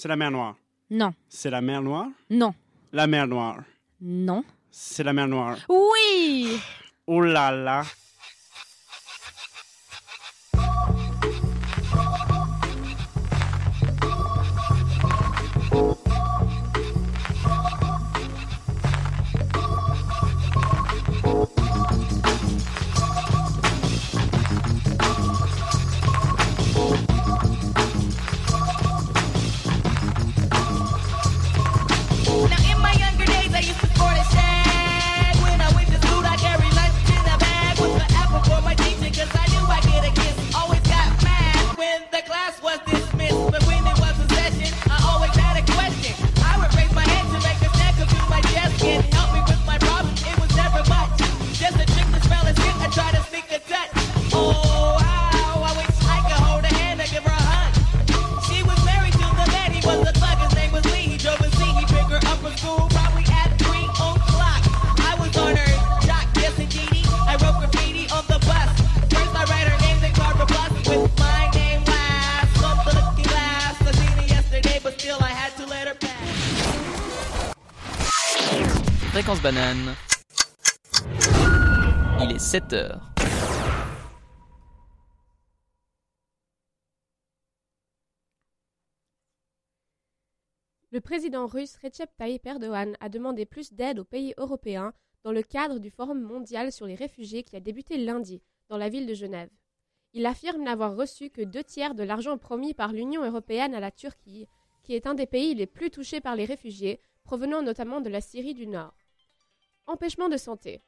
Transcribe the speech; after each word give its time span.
C'est 0.00 0.08
la 0.08 0.16
mer 0.16 0.30
Noire. 0.30 0.54
Non. 0.88 1.12
C'est 1.28 1.50
la 1.50 1.60
mer 1.60 1.82
Noire? 1.82 2.06
Non. 2.30 2.54
La 2.90 3.06
mer 3.06 3.26
Noire. 3.26 3.58
Non. 4.00 4.42
C'est 4.70 5.02
la 5.04 5.12
mer 5.12 5.28
Noire. 5.28 5.58
Oui 5.68 6.58
Oh 7.06 7.20
là 7.20 7.50
là. 7.50 7.82
Il 82.20 82.30
est 82.30 82.38
7 82.38 82.72
heures. 82.74 83.10
Le 90.90 91.00
président 91.00 91.46
russe 91.46 91.78
Recep 91.82 92.10
Tayyip 92.18 92.44
Erdogan 92.44 92.98
a 93.00 93.08
demandé 93.08 93.46
plus 93.46 93.72
d'aide 93.72 93.98
aux 93.98 94.04
pays 94.04 94.34
européens 94.36 94.92
dans 95.24 95.32
le 95.32 95.42
cadre 95.42 95.78
du 95.78 95.88
Forum 95.90 96.20
mondial 96.20 96.70
sur 96.70 96.86
les 96.86 96.94
réfugiés 96.94 97.42
qui 97.42 97.56
a 97.56 97.60
débuté 97.60 97.96
lundi 97.96 98.42
dans 98.68 98.76
la 98.76 98.90
ville 98.90 99.06
de 99.06 99.14
Genève. 99.14 99.48
Il 100.12 100.26
affirme 100.26 100.64
n'avoir 100.64 100.94
reçu 100.96 101.30
que 101.30 101.40
deux 101.40 101.64
tiers 101.64 101.94
de 101.94 102.02
l'argent 102.02 102.36
promis 102.36 102.74
par 102.74 102.92
l'Union 102.92 103.24
européenne 103.24 103.74
à 103.74 103.80
la 103.80 103.90
Turquie, 103.90 104.48
qui 104.82 104.94
est 104.94 105.06
un 105.06 105.14
des 105.14 105.26
pays 105.26 105.54
les 105.54 105.66
plus 105.66 105.90
touchés 105.90 106.20
par 106.20 106.36
les 106.36 106.44
réfugiés, 106.44 107.00
provenant 107.24 107.62
notamment 107.62 108.02
de 108.02 108.10
la 108.10 108.20
Syrie 108.20 108.54
du 108.54 108.66
Nord. 108.66 108.99
Empêchement 109.86 110.28
de 110.28 110.36
santé. 110.36 110.80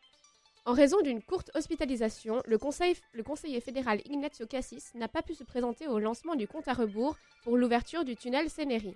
En 0.64 0.74
raison 0.74 1.00
d'une 1.00 1.22
courte 1.22 1.50
hospitalisation, 1.54 2.40
le, 2.46 2.56
conseil- 2.56 2.96
le 3.12 3.22
conseiller 3.24 3.60
fédéral 3.60 4.00
Ignacio 4.04 4.46
Cassis 4.46 4.94
n'a 4.94 5.08
pas 5.08 5.22
pu 5.22 5.34
se 5.34 5.42
présenter 5.42 5.88
au 5.88 5.98
lancement 5.98 6.36
du 6.36 6.46
compte 6.46 6.68
à 6.68 6.72
rebours 6.72 7.16
pour 7.42 7.56
l'ouverture 7.56 8.04
du 8.04 8.14
tunnel 8.14 8.48
Sénéry. 8.48 8.94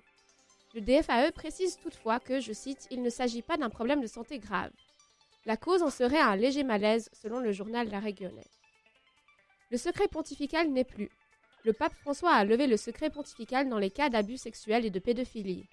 Le 0.75 0.81
DFAE 0.81 1.33
précise 1.33 1.77
toutefois 1.79 2.21
que, 2.21 2.39
je 2.39 2.53
cite, 2.53 2.87
il 2.91 3.03
ne 3.03 3.11
s'agit 3.11 3.43
pas 3.43 3.57
d'un 3.57 3.71
problème 3.71 4.01
de 4.01 4.07
santé 4.07 4.39
grave. 4.39 4.71
La 5.45 5.57
cause 5.57 5.83
en 5.83 5.91
serait 5.91 6.21
un 6.21 6.37
léger 6.37 6.63
malaise, 6.65 7.09
selon 7.13 7.41
le 7.41 7.51
journal 7.53 7.89
La 7.89 7.99
Régionnaise. 7.99 8.51
Le 9.71 9.79
secret 9.79 10.07
pontifical 10.09 10.71
n'est 10.71 10.85
plus. 10.85 11.11
Le 11.65 11.73
pape 11.73 11.95
François 11.95 12.33
a 12.33 12.45
levé 12.45 12.69
le 12.69 12.77
secret 12.77 13.11
pontifical 13.11 13.69
dans 13.69 13.79
les 13.79 13.91
cas 13.91 14.09
d'abus 14.09 14.37
sexuels 14.39 14.85
et 14.85 14.91
de 14.91 15.01
pédophilie. 15.01 15.65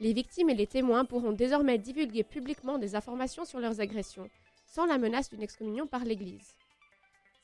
Les 0.00 0.12
victimes 0.12 0.48
et 0.48 0.54
les 0.54 0.68
témoins 0.68 1.04
pourront 1.04 1.32
désormais 1.32 1.76
divulguer 1.76 2.22
publiquement 2.22 2.78
des 2.78 2.94
informations 2.94 3.44
sur 3.44 3.58
leurs 3.58 3.80
agressions, 3.80 4.30
sans 4.66 4.86
la 4.86 4.96
menace 4.96 5.30
d'une 5.30 5.42
excommunion 5.42 5.88
par 5.88 6.04
l'Église. 6.04 6.54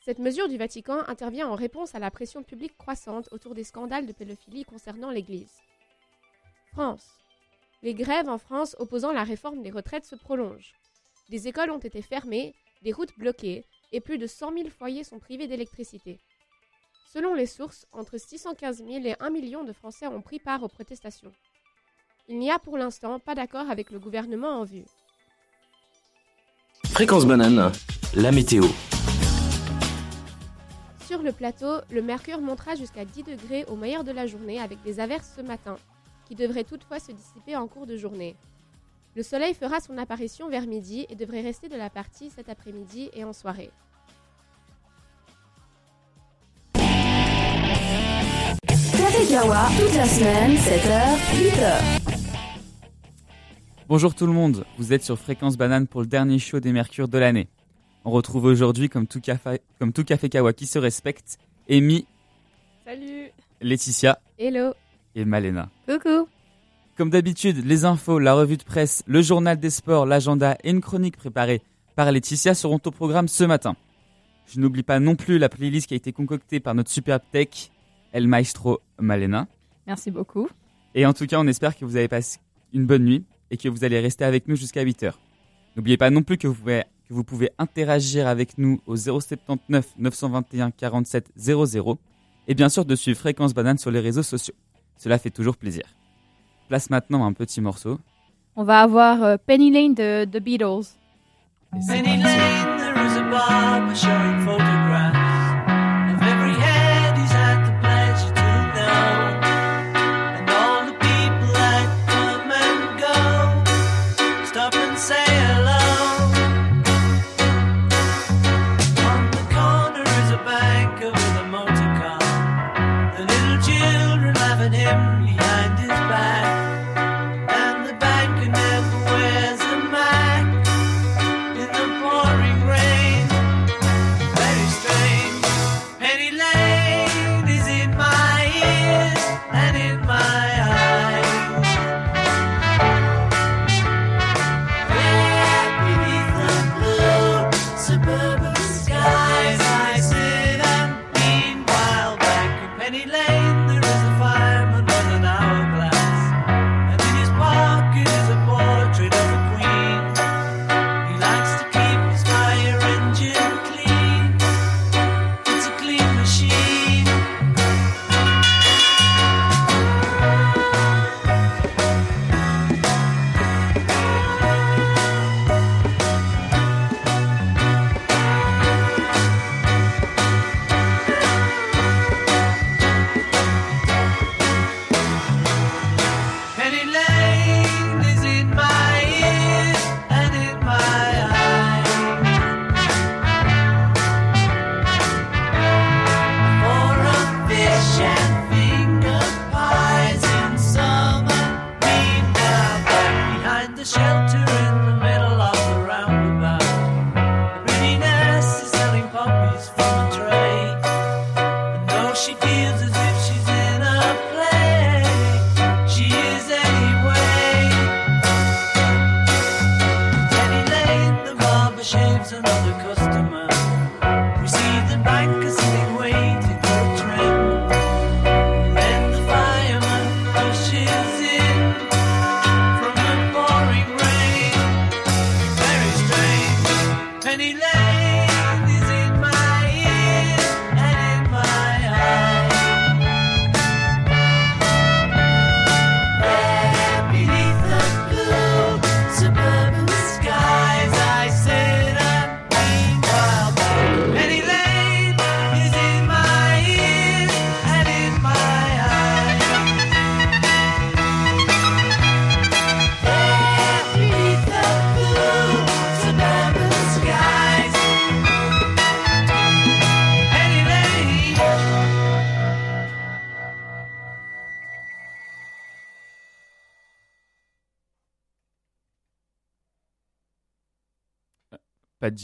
Cette 0.04 0.20
mesure 0.20 0.48
du 0.48 0.56
Vatican 0.56 0.98
intervient 1.08 1.48
en 1.48 1.56
réponse 1.56 1.94
à 1.94 1.98
la 1.98 2.10
pression 2.10 2.42
publique 2.42 2.76
croissante 2.76 3.28
autour 3.32 3.54
des 3.54 3.64
scandales 3.64 4.06
de 4.06 4.12
pédophilie 4.12 4.64
concernant 4.64 5.10
l'Église. 5.10 5.58
France. 6.72 7.18
Les 7.82 7.94
grèves 7.94 8.28
en 8.28 8.38
France 8.38 8.76
opposant 8.78 9.12
la 9.12 9.24
réforme 9.24 9.62
des 9.62 9.70
retraites 9.70 10.04
se 10.04 10.14
prolongent. 10.14 10.74
Des 11.30 11.48
écoles 11.48 11.70
ont 11.70 11.78
été 11.78 12.02
fermées, 12.02 12.54
des 12.82 12.92
routes 12.92 13.18
bloquées 13.18 13.64
et 13.92 14.00
plus 14.00 14.18
de 14.18 14.26
100 14.26 14.52
000 14.52 14.68
foyers 14.70 15.04
sont 15.04 15.18
privés 15.18 15.48
d'électricité. 15.48 16.20
Selon 17.12 17.34
les 17.34 17.46
sources, 17.46 17.86
entre 17.92 18.18
615 18.18 18.84
000 18.84 19.06
et 19.06 19.16
1 19.20 19.30
million 19.30 19.64
de 19.64 19.72
Français 19.72 20.06
ont 20.06 20.20
pris 20.20 20.38
part 20.38 20.62
aux 20.62 20.68
protestations. 20.68 21.32
Il 22.28 22.38
n'y 22.38 22.50
a 22.50 22.58
pour 22.58 22.78
l'instant 22.78 23.18
pas 23.18 23.34
d'accord 23.34 23.68
avec 23.68 23.90
le 23.90 23.98
gouvernement 23.98 24.60
en 24.60 24.64
vue. 24.64 24.84
Fréquence 26.86 27.26
banane, 27.26 27.70
la 28.14 28.32
météo. 28.32 28.64
Sur 31.06 31.22
le 31.22 31.32
plateau, 31.32 31.80
le 31.90 32.00
mercure 32.00 32.40
montera 32.40 32.76
jusqu'à 32.76 33.04
10 33.04 33.24
degrés 33.24 33.64
au 33.66 33.76
meilleur 33.76 34.04
de 34.04 34.12
la 34.12 34.26
journée 34.26 34.58
avec 34.58 34.82
des 34.82 35.00
averses 35.00 35.34
ce 35.36 35.42
matin, 35.42 35.76
qui 36.26 36.34
devraient 36.34 36.64
toutefois 36.64 36.98
se 36.98 37.12
dissiper 37.12 37.56
en 37.56 37.66
cours 37.66 37.86
de 37.86 37.98
journée. 37.98 38.36
Le 39.16 39.22
soleil 39.22 39.52
fera 39.52 39.80
son 39.80 39.98
apparition 39.98 40.48
vers 40.48 40.66
midi 40.66 41.06
et 41.10 41.14
devrait 41.16 41.42
rester 41.42 41.68
de 41.68 41.76
la 41.76 41.90
partie 41.90 42.30
cet 42.30 42.48
après-midi 42.48 43.10
et 43.12 43.24
en 43.24 43.34
soirée. 43.34 43.70
Café 48.96 49.26
Kawa, 49.28 49.68
toute 49.78 49.94
la 49.94 50.06
semaine, 50.06 50.56
7h, 50.56 51.18
8h. 51.36 52.03
Bonjour 53.86 54.14
tout 54.14 54.24
le 54.24 54.32
monde, 54.32 54.64
vous 54.78 54.94
êtes 54.94 55.04
sur 55.04 55.18
Fréquence 55.18 55.58
Banane 55.58 55.86
pour 55.86 56.00
le 56.00 56.06
dernier 56.06 56.38
show 56.38 56.58
des 56.58 56.72
Mercures 56.72 57.06
de 57.06 57.18
l'année. 57.18 57.48
On 58.06 58.10
retrouve 58.10 58.46
aujourd'hui, 58.46 58.88
comme 58.88 59.06
tout 59.06 59.20
café, 59.20 59.60
comme 59.78 59.92
tout 59.92 60.04
café 60.04 60.30
Kawa 60.30 60.54
qui 60.54 60.64
se 60.64 60.78
respecte, 60.78 61.36
Amy, 61.68 62.06
Salut 62.86 63.28
Laetitia 63.60 64.18
Hello 64.38 64.72
et 65.14 65.26
Malena. 65.26 65.68
Coucou 65.86 66.26
Comme 66.96 67.10
d'habitude, 67.10 67.62
les 67.66 67.84
infos, 67.84 68.18
la 68.18 68.32
revue 68.32 68.56
de 68.56 68.62
presse, 68.62 69.02
le 69.06 69.20
journal 69.20 69.60
des 69.60 69.68
sports, 69.68 70.06
l'agenda 70.06 70.56
et 70.64 70.70
une 70.70 70.80
chronique 70.80 71.18
préparée 71.18 71.60
par 71.94 72.10
Laetitia 72.10 72.54
seront 72.54 72.80
au 72.86 72.90
programme 72.90 73.28
ce 73.28 73.44
matin. 73.44 73.76
Je 74.46 74.60
n'oublie 74.60 74.82
pas 74.82 74.98
non 74.98 75.14
plus 75.14 75.36
la 75.36 75.50
playlist 75.50 75.88
qui 75.88 75.94
a 75.94 75.98
été 75.98 76.14
concoctée 76.14 76.58
par 76.58 76.74
notre 76.74 76.90
superbe 76.90 77.22
tech, 77.32 77.70
El 78.12 78.28
Maestro 78.28 78.80
Malena. 78.98 79.46
Merci 79.86 80.10
beaucoup. 80.10 80.48
Et 80.94 81.04
en 81.04 81.12
tout 81.12 81.26
cas, 81.26 81.38
on 81.38 81.46
espère 81.46 81.76
que 81.76 81.84
vous 81.84 81.96
avez 81.96 82.08
passé 82.08 82.38
une 82.72 82.86
bonne 82.86 83.04
nuit 83.04 83.24
et 83.54 83.56
que 83.56 83.68
vous 83.68 83.84
allez 83.84 84.00
rester 84.00 84.24
avec 84.24 84.48
nous 84.48 84.56
jusqu'à 84.56 84.84
8h. 84.84 85.12
N'oubliez 85.76 85.96
pas 85.96 86.10
non 86.10 86.22
plus 86.22 86.38
que 86.38 86.48
vous 86.48 86.54
pouvez, 86.54 86.82
que 87.08 87.14
vous 87.14 87.22
pouvez 87.22 87.50
interagir 87.58 88.26
avec 88.26 88.58
nous 88.58 88.80
au 88.86 88.96
079 88.96 89.86
921 89.96 90.72
47 90.72 91.28
00 91.36 91.98
et 92.48 92.54
bien 92.54 92.68
sûr 92.68 92.84
de 92.84 92.96
suivre 92.96 93.16
Fréquence 93.16 93.54
Banane 93.54 93.78
sur 93.78 93.92
les 93.92 94.00
réseaux 94.00 94.24
sociaux. 94.24 94.54
Cela 94.98 95.18
fait 95.18 95.30
toujours 95.30 95.56
plaisir. 95.56 95.84
Place 96.68 96.90
maintenant 96.90 97.24
un 97.24 97.32
petit 97.32 97.60
morceau. 97.60 98.00
On 98.56 98.64
va 98.64 98.80
avoir 98.80 99.22
euh, 99.22 99.36
Penny 99.46 99.70
Lane 99.70 99.94
de 99.94 100.24
The 100.24 100.42
Beatles. 100.42 100.96
Penny. 101.86 102.22
Lane, 102.22 102.76
there 102.78 103.06
is 103.06 103.16
a 103.16 103.22
barber 103.30 103.94
showing 103.94 104.44
photographs 104.44 105.23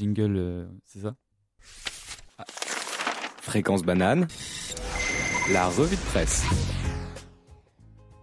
jingle, 0.01 0.37
euh, 0.37 0.67
c'est 0.87 1.01
ça? 1.01 1.15
Fréquence 3.43 3.83
banane, 3.83 4.27
la 5.53 5.69
revue 5.69 5.97
de 5.97 6.01
presse. 6.01 6.45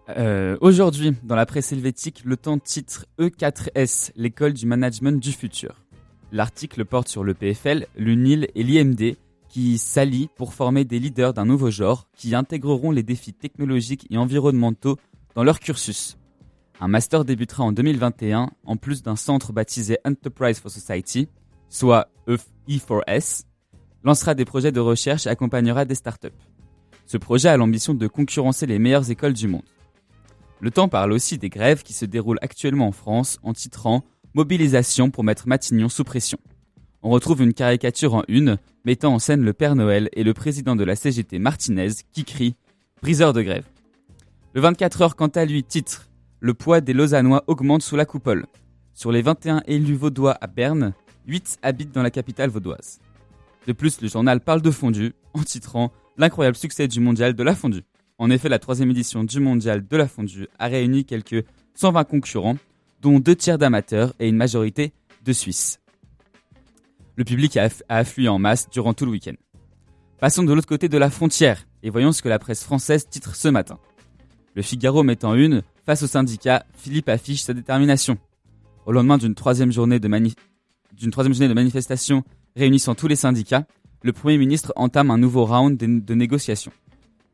Euh, 0.09 0.57
Aujourd'hui, 0.59 1.13
dans 1.23 1.35
la 1.35 1.45
presse 1.45 1.71
helvétique, 1.71 2.23
le 2.25 2.35
temps 2.35 2.57
titre 2.57 3.05
E4S, 3.19 4.11
l'école 4.15 4.53
du 4.53 4.65
management 4.65 5.21
du 5.21 5.31
futur. 5.31 5.83
L'article 6.31 6.83
porte 6.83 7.09
sur 7.09 7.23
le 7.23 7.35
PFL, 7.35 7.85
l'UNIL 7.95 8.47
et 8.55 8.63
l'IMD 8.63 9.15
qui 9.47 9.77
s'allient 9.77 10.29
pour 10.35 10.53
former 10.53 10.83
des 10.83 10.99
leaders 10.99 11.33
d'un 11.33 11.45
nouveau 11.45 11.69
genre 11.69 12.07
qui 12.15 12.33
intégreront 12.33 12.91
les 12.91 13.03
défis 13.03 13.33
technologiques 13.33 14.07
et 14.09 14.17
environnementaux 14.17 14.97
dans 15.35 15.43
leur 15.43 15.59
cursus. 15.59 16.17
Un 16.79 16.87
master 16.87 17.23
débutera 17.23 17.63
en 17.63 17.71
2021 17.71 18.49
en 18.65 18.77
plus 18.77 19.03
d'un 19.03 19.15
centre 19.15 19.53
baptisé 19.53 19.97
Enterprise 20.05 20.59
for 20.59 20.71
Society, 20.71 21.27
soit 21.69 22.09
E 22.27 22.37
E4S, 22.67 23.43
lancera 24.03 24.35
des 24.35 24.45
projets 24.45 24.71
de 24.71 24.79
recherche 24.79 25.27
et 25.27 25.29
accompagnera 25.29 25.85
des 25.85 25.95
startups. 25.95 26.29
Ce 27.05 27.17
projet 27.17 27.49
a 27.49 27.57
l'ambition 27.57 27.93
de 27.93 28.07
concurrencer 28.07 28.65
les 28.65 28.79
meilleures 28.79 29.09
écoles 29.09 29.33
du 29.33 29.47
monde. 29.47 29.63
Le 30.59 30.71
temps 30.71 30.87
parle 30.87 31.13
aussi 31.13 31.37
des 31.37 31.49
grèves 31.49 31.83
qui 31.83 31.93
se 31.93 32.05
déroulent 32.05 32.39
actuellement 32.41 32.87
en 32.87 32.91
France 32.91 33.39
en 33.43 33.53
titrant 33.53 34.03
Mobilisation 34.33 35.09
pour 35.09 35.23
mettre 35.23 35.47
Matignon 35.47 35.89
sous 35.89 36.03
pression. 36.03 36.37
On 37.03 37.09
retrouve 37.09 37.41
une 37.41 37.53
caricature 37.53 38.15
en 38.15 38.23
une 38.27 38.57
mettant 38.83 39.13
en 39.13 39.19
scène 39.19 39.41
le 39.41 39.53
Père 39.53 39.75
Noël 39.75 40.09
et 40.13 40.23
le 40.23 40.33
président 40.33 40.75
de 40.75 40.83
la 40.83 40.95
CGT 40.95 41.39
Martinez 41.39 41.89
qui 42.11 42.23
crie 42.23 42.55
Briseur 43.01 43.33
de 43.33 43.41
grève. 43.41 43.65
Le 44.53 44.61
24 44.61 45.01
heures 45.01 45.15
quant 45.15 45.27
à 45.27 45.45
lui 45.45 45.63
titre 45.63 46.09
Le 46.39 46.53
poids 46.53 46.81
des 46.81 46.93
Lausannois 46.93 47.43
augmente 47.47 47.83
sous 47.83 47.95
la 47.95 48.05
coupole. 48.05 48.47
Sur 48.93 49.11
les 49.11 49.21
21 49.21 49.61
élus 49.67 49.95
vaudois 49.95 50.37
à 50.41 50.47
Berne, 50.47 50.93
8 51.27 51.59
habitent 51.61 51.91
dans 51.93 52.03
la 52.03 52.11
capitale 52.11 52.49
vaudoise. 52.49 52.99
De 53.67 53.73
plus, 53.73 54.01
le 54.01 54.07
journal 54.07 54.39
parle 54.39 54.61
de 54.61 54.71
fondue 54.71 55.13
en 55.33 55.43
titrant 55.43 55.91
L'incroyable 56.19 56.57
succès 56.57 56.87
du 56.87 56.99
mondial 56.99 57.35
de 57.35 57.43
la 57.43 57.53
fondue. 57.53 57.83
En 58.17 58.31
effet, 58.31 58.49
la 58.49 58.57
troisième 58.57 58.89
édition 58.89 59.23
du 59.23 59.39
mondial 59.39 59.85
de 59.87 59.97
la 59.97 60.07
fondue 60.07 60.47
a 60.57 60.65
réuni 60.65 61.05
quelques 61.05 61.45
120 61.75 62.05
concurrents, 62.05 62.57
dont 63.03 63.19
deux 63.19 63.35
tiers 63.35 63.59
d'amateurs 63.59 64.13
et 64.19 64.27
une 64.27 64.35
majorité 64.35 64.93
de 65.23 65.31
Suisses. 65.33 65.79
Le 67.17 67.23
public 67.23 67.55
a, 67.57 67.67
aff- 67.67 67.83
a 67.89 67.97
afflué 67.97 68.27
en 68.29 68.39
masse 68.39 68.67
durant 68.71 68.95
tout 68.95 69.05
le 69.05 69.11
week-end. 69.11 69.35
Passons 70.19 70.41
de 70.43 70.51
l'autre 70.53 70.67
côté 70.67 70.89
de 70.89 70.97
la 70.97 71.11
frontière 71.11 71.67
et 71.83 71.91
voyons 71.91 72.11
ce 72.11 72.23
que 72.23 72.29
la 72.29 72.39
presse 72.39 72.63
française 72.63 73.07
titre 73.07 73.35
ce 73.35 73.47
matin. 73.47 73.77
Le 74.55 74.63
Figaro 74.63 75.03
met 75.03 75.23
en 75.23 75.35
une, 75.35 75.61
face 75.85 76.01
au 76.01 76.07
syndicat, 76.07 76.65
Philippe 76.73 77.09
affiche 77.09 77.43
sa 77.43 77.53
détermination. 77.53 78.17
Au 78.87 78.91
lendemain 78.91 79.19
d'une 79.19 79.35
troisième 79.35 79.71
journée 79.71 79.99
de, 79.99 80.07
mani- 80.07 80.33
d'une 80.97 81.11
troisième 81.11 81.33
journée 81.33 81.47
de 81.47 81.53
manifestation 81.53 82.23
réunissant 82.55 82.95
tous 82.95 83.07
les 83.07 83.15
syndicats, 83.15 83.65
le 84.03 84.13
Premier 84.13 84.37
ministre 84.37 84.73
entame 84.75 85.11
un 85.11 85.17
nouveau 85.17 85.45
round 85.45 85.77
de, 85.77 85.99
de 85.99 86.13
négociations. 86.13 86.71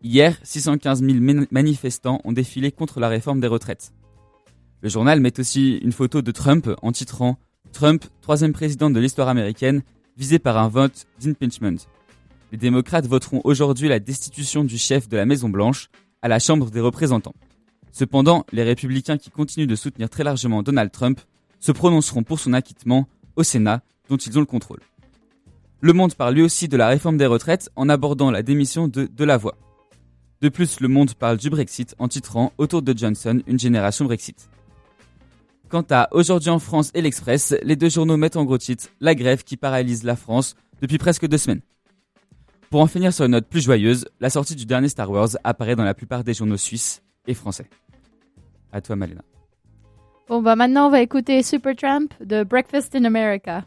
Hier, 0.02 0.38
615 0.44 1.02
000 1.02 1.20
man- 1.20 1.48
manifestants 1.52 2.20
ont 2.26 2.34
défilé 2.34 2.72
contre 2.72 3.00
la 3.00 3.08
réforme 3.08 3.40
des 3.40 3.48
retraites. 3.48 3.94
Le 4.82 4.90
journal 4.90 5.22
met 5.22 5.40
aussi 5.40 5.78
une 5.78 5.94
photo 5.94 6.22
de 6.22 6.32
Trump 6.32 6.70
en 6.82 6.92
titrant 6.92 7.38
Trump, 7.72 8.04
troisième 8.22 8.52
président 8.54 8.90
de 8.90 9.00
l'histoire 9.00 9.30
américaine, 9.30 9.82
visé 10.18 10.40
par 10.40 10.58
un 10.58 10.68
vote 10.68 11.06
d'impeachment. 11.22 11.78
Les 12.52 12.58
démocrates 12.58 13.08
voteront 13.08 13.42
aujourd'hui 13.46 13.88
la 13.88 14.00
destitution 14.00 14.64
du 14.64 14.78
chef 14.78 15.08
de 15.08 15.18
la 15.18 15.26
Maison-Blanche 15.26 15.90
à 16.22 16.28
la 16.28 16.40
Chambre 16.40 16.70
des 16.70 16.82
représentants. 16.82 17.34
Cependant, 17.92 18.46
les 18.52 18.64
républicains 18.64 19.18
qui 19.18 19.30
continuent 19.32 19.68
de 19.68 19.76
soutenir 19.76 20.10
très 20.10 20.24
largement 20.24 20.64
Donald 20.64 20.92
Trump 20.92 21.20
se 21.60 21.72
prononceront 21.72 22.24
pour 22.24 22.40
son 22.40 22.54
acquittement 22.54 23.08
au 23.36 23.44
Sénat, 23.44 23.82
dont 24.10 24.18
ils 24.18 24.38
ont 24.38 24.42
le 24.42 24.46
contrôle. 24.46 24.80
Le 25.82 25.94
Monde 25.94 26.16
parle 26.16 26.36
lui 26.36 26.42
aussi 26.42 26.68
de 26.68 26.78
la 26.78 26.88
réforme 26.88 27.18
des 27.18 27.26
retraites 27.26 27.70
en 27.76 27.90
abordant 27.90 28.32
la 28.32 28.42
démission 28.42 28.88
de 28.88 29.06
Delavoye. 29.06 29.56
De 30.42 30.50
plus, 30.50 30.80
Le 30.80 30.88
Monde 30.88 31.14
parle 31.14 31.38
du 31.38 31.50
Brexit 31.50 31.96
en 32.00 32.08
titrant 32.08 32.54
Autour 32.58 32.82
de 32.82 32.98
Johnson, 32.98 33.42
une 33.48 33.60
génération 33.60 34.06
Brexit. 34.06 34.50
Quant 35.70 35.86
à 35.90 36.08
Aujourd'hui 36.12 36.52
en 36.52 36.60
France 36.60 36.92
et 36.94 37.02
l'Express, 37.02 37.56
les 37.64 37.76
deux 37.76 37.90
journaux 37.90 38.18
mettent 38.18 38.38
en 38.38 38.46
gros 38.46 38.58
titre 38.58 38.90
La 39.02 39.16
grève 39.16 39.44
qui 39.44 39.58
paralyse 39.58 40.04
la 40.04 40.16
France 40.16 40.56
depuis 40.82 40.98
presque 40.98 41.28
deux 41.28 41.38
semaines. 41.38 41.62
Pour 42.70 42.82
en 42.82 42.88
finir 42.88 43.14
sur 43.14 43.26
une 43.26 43.32
note 43.32 43.48
plus 43.48 43.62
joyeuse, 43.62 44.06
la 44.20 44.30
sortie 44.30 44.56
du 44.56 44.66
dernier 44.66 44.90
Star 44.90 45.10
Wars 45.10 45.30
apparaît 45.44 45.76
dans 45.76 45.84
la 45.84 45.94
plupart 45.94 46.24
des 46.24 46.34
journaux 46.34 46.58
suisses 46.58 47.02
et 47.28 47.34
français. 47.34 47.70
À 48.72 48.82
toi, 48.82 48.96
Malena. 48.96 49.22
Bon, 50.30 50.42
bah 50.42 50.56
maintenant, 50.56 50.88
on 50.88 50.90
va 50.90 51.02
écouter 51.02 51.44
Supertramp 51.44 52.08
de 52.22 52.44
Breakfast 52.44 52.96
in 52.96 53.04
America. 53.04 53.66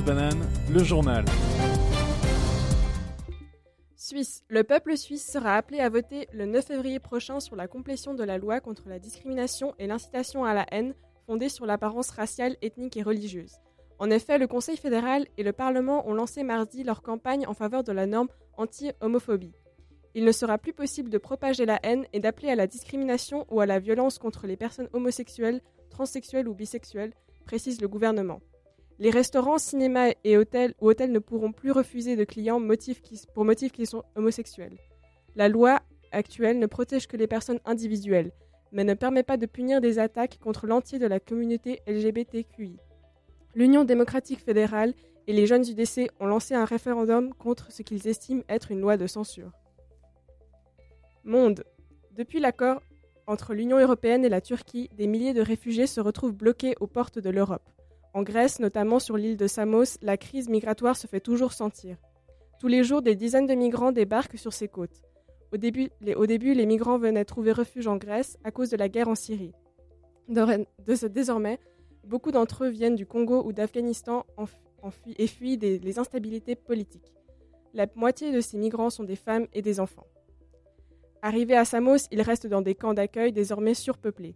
Banane, 0.00 0.48
le 0.70 0.82
journal. 0.82 1.24
Suisse. 3.94 4.42
Le 4.48 4.64
peuple 4.64 4.96
suisse 4.96 5.30
sera 5.30 5.56
appelé 5.56 5.80
à 5.80 5.90
voter 5.90 6.28
le 6.32 6.46
9 6.46 6.64
février 6.64 6.98
prochain 6.98 7.40
sur 7.40 7.56
la 7.56 7.68
complétion 7.68 8.14
de 8.14 8.24
la 8.24 8.38
loi 8.38 8.60
contre 8.60 8.88
la 8.88 8.98
discrimination 8.98 9.74
et 9.78 9.86
l'incitation 9.86 10.44
à 10.44 10.54
la 10.54 10.64
haine 10.72 10.94
fondée 11.26 11.50
sur 11.50 11.66
l'apparence 11.66 12.10
raciale, 12.10 12.56
ethnique 12.62 12.96
et 12.96 13.02
religieuse. 13.02 13.52
En 13.98 14.08
effet, 14.08 14.38
le 14.38 14.46
Conseil 14.46 14.78
fédéral 14.78 15.26
et 15.36 15.42
le 15.42 15.52
Parlement 15.52 16.08
ont 16.08 16.14
lancé 16.14 16.42
mardi 16.42 16.84
leur 16.84 17.02
campagne 17.02 17.46
en 17.46 17.54
faveur 17.54 17.84
de 17.84 17.92
la 17.92 18.06
norme 18.06 18.28
anti-homophobie. 18.56 19.54
Il 20.14 20.24
ne 20.24 20.32
sera 20.32 20.56
plus 20.56 20.72
possible 20.72 21.10
de 21.10 21.18
propager 21.18 21.66
la 21.66 21.78
haine 21.82 22.06
et 22.14 22.20
d'appeler 22.20 22.48
à 22.48 22.56
la 22.56 22.66
discrimination 22.66 23.46
ou 23.50 23.60
à 23.60 23.66
la 23.66 23.78
violence 23.78 24.18
contre 24.18 24.46
les 24.46 24.56
personnes 24.56 24.88
homosexuelles, 24.94 25.60
transsexuelles 25.90 26.48
ou 26.48 26.54
bisexuelles, 26.54 27.12
précise 27.44 27.80
le 27.80 27.88
gouvernement. 27.88 28.40
Les 29.02 29.10
restaurants, 29.10 29.58
cinémas 29.58 30.12
et 30.22 30.36
hôtels 30.36 30.74
ou 30.80 30.88
hôtels 30.88 31.10
ne 31.10 31.18
pourront 31.18 31.50
plus 31.50 31.72
refuser 31.72 32.14
de 32.14 32.22
clients 32.22 32.60
pour 33.34 33.44
motifs 33.44 33.72
qu'ils 33.72 33.88
sont 33.88 34.04
homosexuels. 34.14 34.78
La 35.34 35.48
loi 35.48 35.80
actuelle 36.12 36.60
ne 36.60 36.66
protège 36.66 37.08
que 37.08 37.16
les 37.16 37.26
personnes 37.26 37.58
individuelles, 37.64 38.30
mais 38.70 38.84
ne 38.84 38.94
permet 38.94 39.24
pas 39.24 39.36
de 39.36 39.46
punir 39.46 39.80
des 39.80 39.98
attaques 39.98 40.38
contre 40.38 40.68
l'entier 40.68 41.00
de 41.00 41.08
la 41.08 41.18
communauté 41.18 41.80
LGBTQI. 41.88 42.76
L'Union 43.56 43.82
démocratique 43.82 44.38
fédérale 44.38 44.94
et 45.26 45.32
les 45.32 45.48
jeunes 45.48 45.68
UDC 45.68 46.08
ont 46.20 46.26
lancé 46.26 46.54
un 46.54 46.64
référendum 46.64 47.34
contre 47.34 47.72
ce 47.72 47.82
qu'ils 47.82 48.06
estiment 48.06 48.44
être 48.48 48.70
une 48.70 48.82
loi 48.82 48.96
de 48.96 49.08
censure. 49.08 49.50
Monde. 51.24 51.64
Depuis 52.12 52.38
l'accord 52.38 52.80
entre 53.26 53.52
l'Union 53.52 53.80
européenne 53.80 54.24
et 54.24 54.28
la 54.28 54.40
Turquie, 54.40 54.90
des 54.96 55.08
milliers 55.08 55.34
de 55.34 55.42
réfugiés 55.42 55.88
se 55.88 56.00
retrouvent 56.00 56.36
bloqués 56.36 56.76
aux 56.78 56.86
portes 56.86 57.18
de 57.18 57.30
l'Europe. 57.30 57.68
En 58.14 58.22
Grèce, 58.22 58.60
notamment 58.60 58.98
sur 58.98 59.16
l'île 59.16 59.38
de 59.38 59.46
Samos, 59.46 59.96
la 60.02 60.16
crise 60.16 60.48
migratoire 60.48 60.96
se 60.96 61.06
fait 61.06 61.20
toujours 61.20 61.52
sentir. 61.52 61.96
Tous 62.60 62.68
les 62.68 62.84
jours, 62.84 63.00
des 63.00 63.16
dizaines 63.16 63.46
de 63.46 63.54
migrants 63.54 63.92
débarquent 63.92 64.38
sur 64.38 64.52
ces 64.52 64.68
côtes. 64.68 65.02
Au 65.50 65.56
début, 65.56 65.90
les, 66.00 66.66
migrants 66.66 66.98
venaient 66.98 67.24
trouver 67.24 67.52
refuge 67.52 67.86
en 67.86 67.96
Grèce 67.96 68.38
à 68.44 68.50
cause 68.50 68.70
de 68.70 68.76
la 68.76 68.88
guerre 68.88 69.08
en 69.08 69.14
Syrie. 69.14 69.52
Désormais, 70.28 71.58
beaucoup 72.04 72.30
d'entre 72.30 72.64
eux 72.64 72.68
viennent 72.68 72.96
du 72.96 73.06
Congo 73.06 73.42
ou 73.44 73.52
d'Afghanistan 73.52 74.26
et 75.18 75.26
fuient 75.26 75.58
les 75.58 75.98
instabilités 75.98 76.54
politiques. 76.54 77.12
La 77.74 77.86
moitié 77.94 78.32
de 78.32 78.40
ces 78.40 78.58
migrants 78.58 78.90
sont 78.90 79.04
des 79.04 79.16
femmes 79.16 79.46
et 79.54 79.62
des 79.62 79.80
enfants. 79.80 80.06
Arrivés 81.22 81.56
à 81.56 81.64
Samos, 81.64 82.08
ils 82.10 82.20
restent 82.20 82.46
dans 82.46 82.62
des 82.62 82.74
camps 82.74 82.94
d'accueil 82.94 83.32
désormais 83.32 83.74
surpeuplés. 83.74 84.34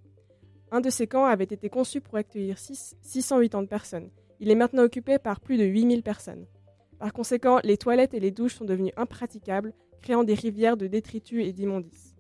Un 0.70 0.80
de 0.80 0.90
ces 0.90 1.06
camps 1.06 1.25
avait 1.25 1.44
été 1.44 1.68
conçu 1.68 2.00
pour 2.00 2.16
accueillir 2.16 2.58
six- 2.58 2.96
680 3.02 3.66
personnes. 3.66 4.11
Il 4.40 4.50
est 4.50 4.54
maintenant 4.56 4.82
occupé 4.82 5.18
par 5.18 5.40
plus 5.40 5.56
de 5.56 5.64
8000 5.64 6.02
personnes. 6.02 6.46
Par 6.99 7.12
conséquent, 7.12 7.61
les 7.62 7.76
toilettes 7.76 8.14
et 8.14 8.20
les 8.20 8.30
douches 8.30 8.56
sont 8.56 8.64
devenues 8.64 8.92
impraticables, 8.96 9.73
créant 10.02 10.25
des 10.25 10.35
rivières 10.35 10.76
de 10.76 10.87
détritus 10.87 11.44
et 11.46 11.52
d'immondices. 11.52 12.14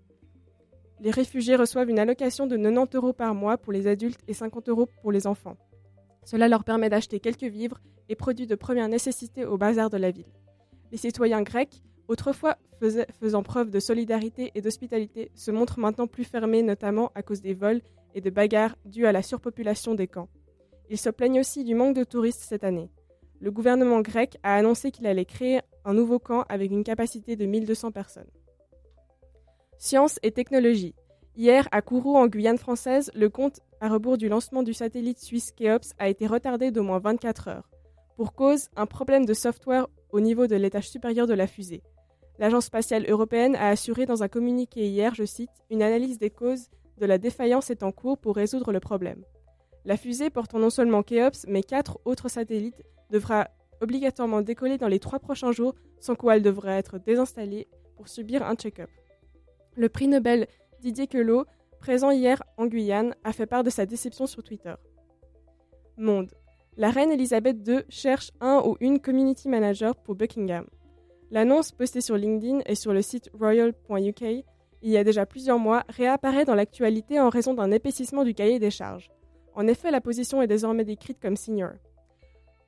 Les 1.00 1.10
réfugiés 1.10 1.56
reçoivent 1.56 1.90
une 1.90 1.98
allocation 1.98 2.46
de 2.46 2.56
90 2.56 2.96
euros 2.96 3.12
par 3.12 3.34
mois 3.34 3.58
pour 3.58 3.72
les 3.72 3.86
adultes 3.86 4.20
et 4.28 4.32
50 4.32 4.68
euros 4.68 4.88
pour 5.02 5.12
les 5.12 5.26
enfants. 5.26 5.56
Cela 6.24 6.48
leur 6.48 6.64
permet 6.64 6.88
d'acheter 6.88 7.20
quelques 7.20 7.44
vivres 7.44 7.80
et 8.08 8.14
produits 8.16 8.46
de 8.46 8.54
première 8.54 8.88
nécessité 8.88 9.44
au 9.44 9.58
bazar 9.58 9.90
de 9.90 9.96
la 9.96 10.10
ville. 10.10 10.32
Les 10.92 10.96
citoyens 10.98 11.42
grecs, 11.42 11.82
autrefois 12.08 12.56
faisant 13.20 13.42
preuve 13.42 13.70
de 13.70 13.80
solidarité 13.80 14.52
et 14.54 14.60
d'hospitalité, 14.60 15.30
se 15.34 15.50
montrent 15.50 15.78
maintenant 15.78 16.06
plus 16.06 16.24
fermés, 16.24 16.62
notamment 16.62 17.10
à 17.14 17.22
cause 17.22 17.40
des 17.40 17.54
vols 17.54 17.80
et 18.16 18.20
de 18.20 18.30
bagarres 18.30 18.76
dues 18.86 19.06
à 19.06 19.12
la 19.12 19.22
surpopulation 19.22 19.94
des 19.94 20.08
camps. 20.08 20.30
Ils 20.88 20.98
se 20.98 21.10
plaignent 21.10 21.40
aussi 21.40 21.62
du 21.62 21.74
manque 21.74 21.94
de 21.94 22.02
touristes 22.02 22.40
cette 22.40 22.64
année. 22.64 22.90
Le 23.40 23.50
gouvernement 23.50 24.00
grec 24.00 24.38
a 24.42 24.56
annoncé 24.56 24.90
qu'il 24.90 25.06
allait 25.06 25.26
créer 25.26 25.60
un 25.84 25.92
nouveau 25.92 26.18
camp 26.18 26.44
avec 26.48 26.72
une 26.72 26.82
capacité 26.82 27.36
de 27.36 27.44
1200 27.44 27.92
personnes. 27.92 28.30
Science 29.78 30.18
et 30.22 30.32
technologie. 30.32 30.94
Hier, 31.36 31.68
à 31.70 31.82
Kourou, 31.82 32.16
en 32.16 32.26
Guyane 32.26 32.56
française, 32.56 33.10
le 33.14 33.28
compte 33.28 33.60
à 33.82 33.90
rebours 33.90 34.16
du 34.16 34.30
lancement 34.30 34.62
du 34.62 34.72
satellite 34.72 35.18
suisse 35.18 35.52
Keops 35.52 35.92
a 35.98 36.08
été 36.08 36.26
retardé 36.26 36.70
d'au 36.70 36.82
moins 36.82 36.98
24 36.98 37.48
heures. 37.48 37.68
Pour 38.16 38.32
cause, 38.32 38.68
un 38.76 38.86
problème 38.86 39.26
de 39.26 39.34
software 39.34 39.86
au 40.10 40.20
niveau 40.20 40.46
de 40.46 40.56
l'étage 40.56 40.88
supérieur 40.88 41.26
de 41.26 41.34
la 41.34 41.46
fusée. 41.46 41.82
L'Agence 42.38 42.66
spatiale 42.66 43.04
européenne 43.10 43.56
a 43.56 43.68
assuré 43.68 44.06
dans 44.06 44.22
un 44.22 44.28
communiqué 44.28 44.88
hier, 44.88 45.14
je 45.14 45.24
cite, 45.24 45.50
Une 45.70 45.82
analyse 45.82 46.18
des 46.18 46.30
causes 46.30 46.70
de 46.98 47.06
la 47.06 47.18
défaillance 47.18 47.70
est 47.70 47.82
en 47.82 47.92
cours 47.92 48.18
pour 48.18 48.36
résoudre 48.36 48.72
le 48.72 48.80
problème. 48.80 49.24
La 49.84 49.96
fusée 49.96 50.30
portant 50.30 50.58
non 50.58 50.70
seulement 50.70 51.02
Keops, 51.02 51.46
mais 51.46 51.62
quatre 51.62 52.00
autres 52.04 52.28
satellites 52.28 52.82
devra 53.10 53.48
obligatoirement 53.80 54.42
décoller 54.42 54.78
dans 54.78 54.88
les 54.88 54.98
trois 54.98 55.18
prochains 55.18 55.52
jours, 55.52 55.74
sans 56.00 56.14
quoi 56.14 56.36
elle 56.36 56.42
devra 56.42 56.72
être 56.72 56.98
désinstallée 56.98 57.68
pour 57.96 58.08
subir 58.08 58.42
un 58.44 58.54
check-up. 58.54 58.90
Le 59.76 59.88
prix 59.88 60.08
Nobel 60.08 60.48
Didier 60.80 61.06
Queloz, 61.06 61.44
présent 61.78 62.10
hier 62.10 62.42
en 62.56 62.66
Guyane, 62.66 63.14
a 63.24 63.32
fait 63.32 63.46
part 63.46 63.62
de 63.62 63.70
sa 63.70 63.86
déception 63.86 64.26
sur 64.26 64.42
Twitter. 64.42 64.74
Monde. 65.96 66.32
La 66.76 66.90
reine 66.90 67.10
Elisabeth 67.10 67.56
II 67.66 67.80
cherche 67.88 68.32
un 68.40 68.62
ou 68.64 68.76
une 68.80 69.00
community 69.00 69.48
manager 69.48 69.96
pour 69.96 70.14
Buckingham. 70.14 70.66
L'annonce 71.30 71.72
postée 71.72 72.00
sur 72.00 72.16
LinkedIn 72.16 72.60
et 72.66 72.74
sur 72.74 72.92
le 72.92 73.02
site 73.02 73.30
royal.uk 73.32 74.24
il 74.82 74.90
y 74.90 74.96
a 74.96 75.04
déjà 75.04 75.26
plusieurs 75.26 75.58
mois 75.58 75.84
réapparaît 75.88 76.44
dans 76.44 76.54
l'actualité 76.54 77.20
en 77.20 77.28
raison 77.28 77.54
d'un 77.54 77.70
épaississement 77.70 78.24
du 78.24 78.34
cahier 78.34 78.58
des 78.58 78.70
charges. 78.70 79.10
En 79.54 79.66
effet, 79.66 79.90
la 79.90 80.00
position 80.00 80.42
est 80.42 80.46
désormais 80.46 80.84
décrite 80.84 81.18
comme 81.20 81.36
senior. 81.36 81.70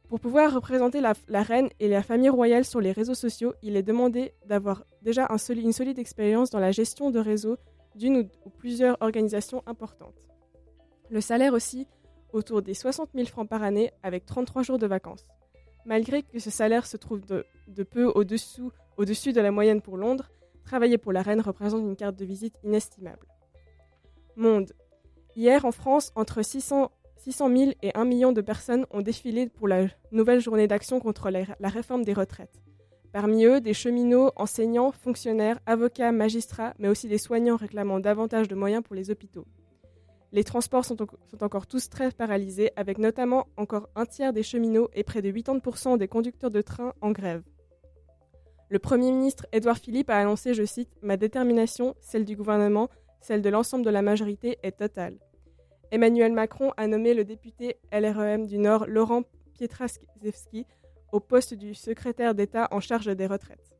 Pour 0.09 0.21
pouvoir 0.21 0.55
représenter 0.55 1.03
la, 1.03 1.43
reine 1.43 1.69
et 1.81 1.89
la 1.89 2.03
famille 2.03 2.31
royale 2.31 2.65
sur 2.65 2.81
les 2.81 2.93
réseaux 2.93 3.15
sociaux, 3.15 3.53
il 3.63 3.77
est 3.77 3.83
demandé 3.83 4.33
d'avoir 4.47 4.85
déjà 5.03 5.29
une 5.51 5.73
solide 5.73 5.99
expérience 5.99 6.49
dans 6.49 6.61
la 6.61 6.73
gestion 6.73 7.11
de 7.11 7.19
réseaux 7.19 7.59
d'une 7.95 8.29
ou, 8.47 8.51
plusieurs 8.51 8.97
organisations 9.01 9.63
importantes. 9.67 10.29
Le 11.11 11.21
salaire 11.21 11.53
aussi, 11.53 11.87
autour 12.33 12.63
des 12.63 12.73
60 12.73 13.11
000 13.15 13.27
francs 13.27 13.49
par 13.49 13.63
année 13.63 13.93
avec 14.03 14.25
33 14.25 14.63
jours 14.63 14.79
de 14.79 14.87
vacances. 14.87 15.27
Malgré 15.85 16.23
que 16.23 16.39
ce 16.39 16.51
salaire 16.51 16.87
se 16.87 16.97
trouve 16.97 17.21
de, 17.27 17.45
peu 17.83 18.07
au-dessus 18.07 19.33
de 19.33 19.41
la 19.41 19.51
moyenne 19.51 19.83
pour 19.83 19.99
Londres, 19.99 20.31
travailler 20.69 20.99
pour 20.99 21.13
la 21.13 21.23
reine 21.23 21.41
représente 21.41 21.81
une 21.81 21.97
carte 21.97 22.17
de 22.17 22.27
visite 22.27 22.55
inestimable. 22.63 23.27
Monde. 24.37 24.73
Hier, 25.35 25.65
en 25.65 25.73
France, 25.73 26.13
entre 26.15 26.43
600, 26.43 26.91
600 27.17 27.57
000 27.57 27.71
et 27.83 27.95
1 27.95 28.05
million 28.05 28.33
de 28.33 28.43
personnes 28.43 28.85
ont 28.91 29.01
défilé 29.01 29.49
pour 29.49 29.67
la 29.67 29.87
nouvelle 30.13 30.41
journée 30.41 30.69
d'action 30.69 31.01
contre 31.01 31.31
la, 31.31 31.69
réforme 31.69 32.05
des 32.05 32.13
retraites. 32.13 32.61
Parmi 33.13 33.47
eux, 33.47 33.63
des 33.63 33.73
cheminots, 33.73 34.31
enseignants, 34.37 34.93
fonctionnaires, 34.93 35.59
avocats, 35.65 36.13
magistrats, 36.13 36.75
mais 36.79 36.89
aussi 36.89 37.09
des 37.09 37.17
soignants 37.17 37.57
réclamant 37.57 37.99
davantage 37.99 38.49
de 38.49 38.55
moyens 38.55 38.83
pour 38.83 38.95
les 38.95 39.11
hôpitaux. 39.11 39.47
Les 40.33 40.45
transports 40.45 40.85
sont, 40.85 40.99
sont 40.99 41.43
encore 41.43 41.67
tous 41.67 41.89
très 41.89 42.11
paralysés, 42.11 42.73
avec 42.77 42.99
notamment 42.99 43.47
encore 43.57 43.89
un 43.97 44.05
tiers 44.05 44.35
des 44.35 44.43
cheminots 44.43 44.91
et 44.93 45.03
près 45.03 45.23
de 45.23 45.31
80% 45.31 45.97
des 45.97 46.09
conducteurs 46.09 46.51
de 46.51 46.61
train 46.61 46.93
en 47.01 47.13
grève. 47.13 47.43
Le 48.71 48.79
Premier 48.79 49.13
ministre 49.13 49.47
Édouard 49.53 49.79
Philippe 49.79 50.11
a 50.11 50.19
annoncé, 50.19 50.53
je 50.53 50.65
cite, 50.65 50.91
Ma 51.01 51.17
détermination, 51.17 51.95
celle 52.01 52.27
du 52.27 52.37
gouvernement, 52.37 52.91
celle 53.23 53.41
de 53.41 53.49
l'ensemble 53.49 53.85
de 53.85 53.91
la 53.91 54.03
majorité 54.03 54.59
est 54.63 54.79
totale. 54.79 55.19
Emmanuel 55.91 56.33
Macron 56.33 56.73
a 56.77 56.87
nommé 56.87 57.15
le 57.15 57.25
député 57.25 57.79
LREM 57.91 58.47
du 58.47 58.59
Nord 58.59 58.87
Laurent 58.87 59.23
Pietraszewski 59.55 60.67
au 61.13 61.21
poste 61.21 61.55
du 61.55 61.75
secrétaire 61.75 62.35
d'État 62.35 62.69
en 62.71 62.81
charge 62.81 63.07
des 63.07 63.27
retraites. 63.27 63.75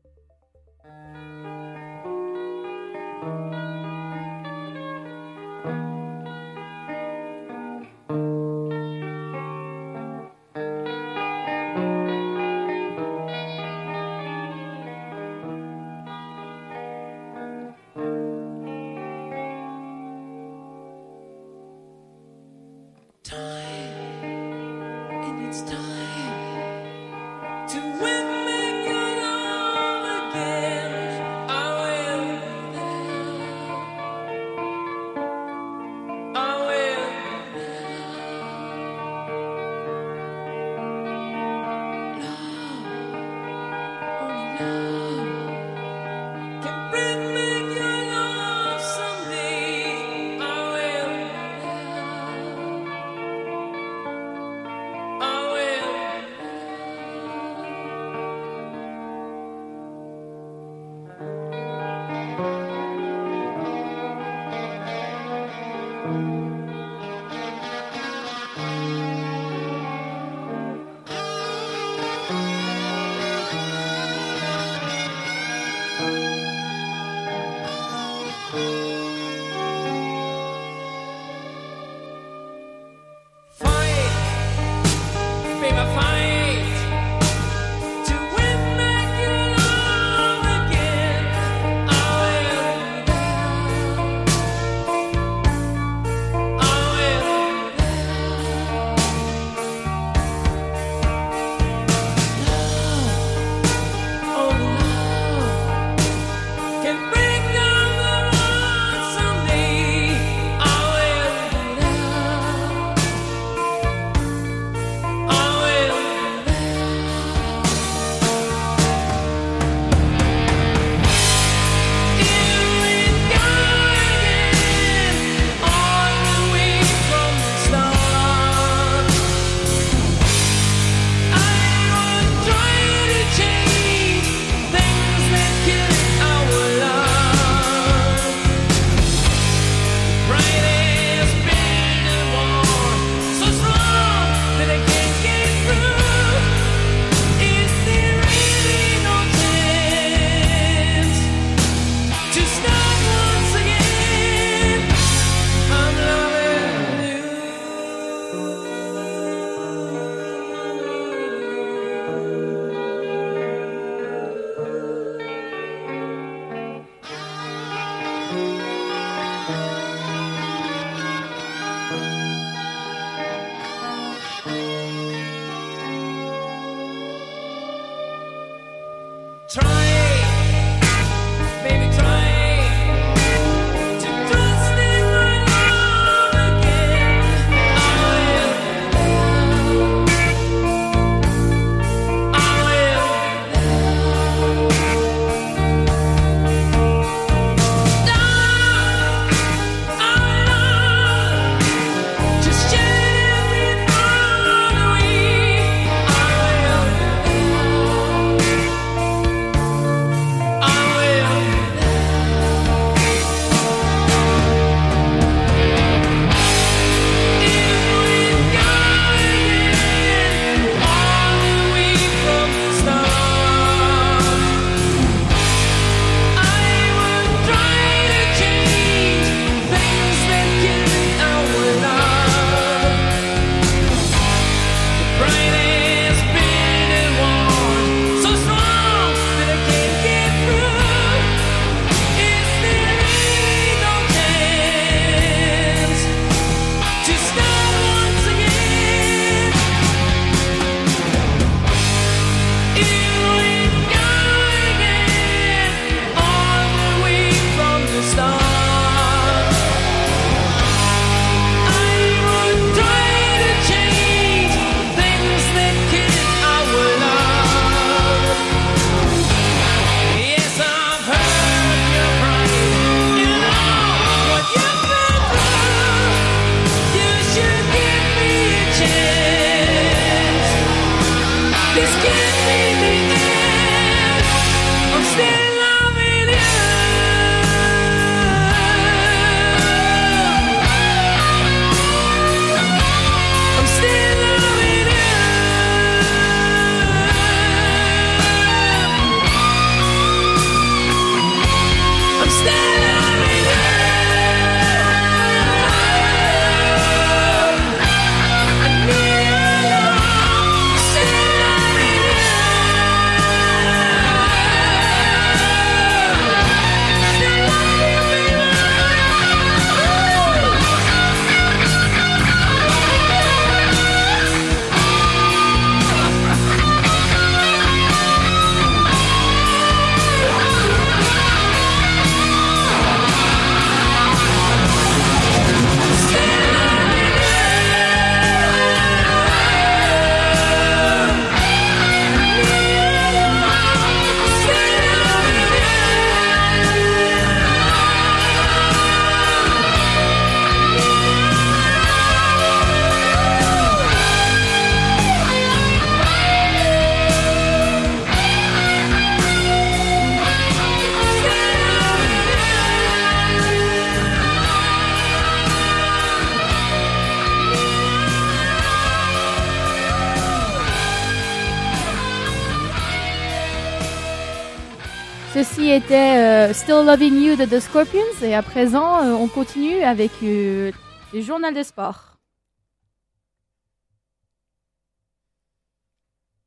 Still 376.79 376.87
Loving 376.87 377.21
You 377.21 377.35
de 377.35 377.45
The 377.45 377.59
Scorpions 377.59 378.21
et 378.21 378.33
à 378.33 378.41
présent 378.41 379.03
euh, 379.03 379.11
on 379.11 379.27
continue 379.27 379.81
avec 379.81 380.11
euh, 380.23 380.71
le 381.13 381.21
journal 381.21 381.53
des 381.53 381.65
sports. 381.65 382.17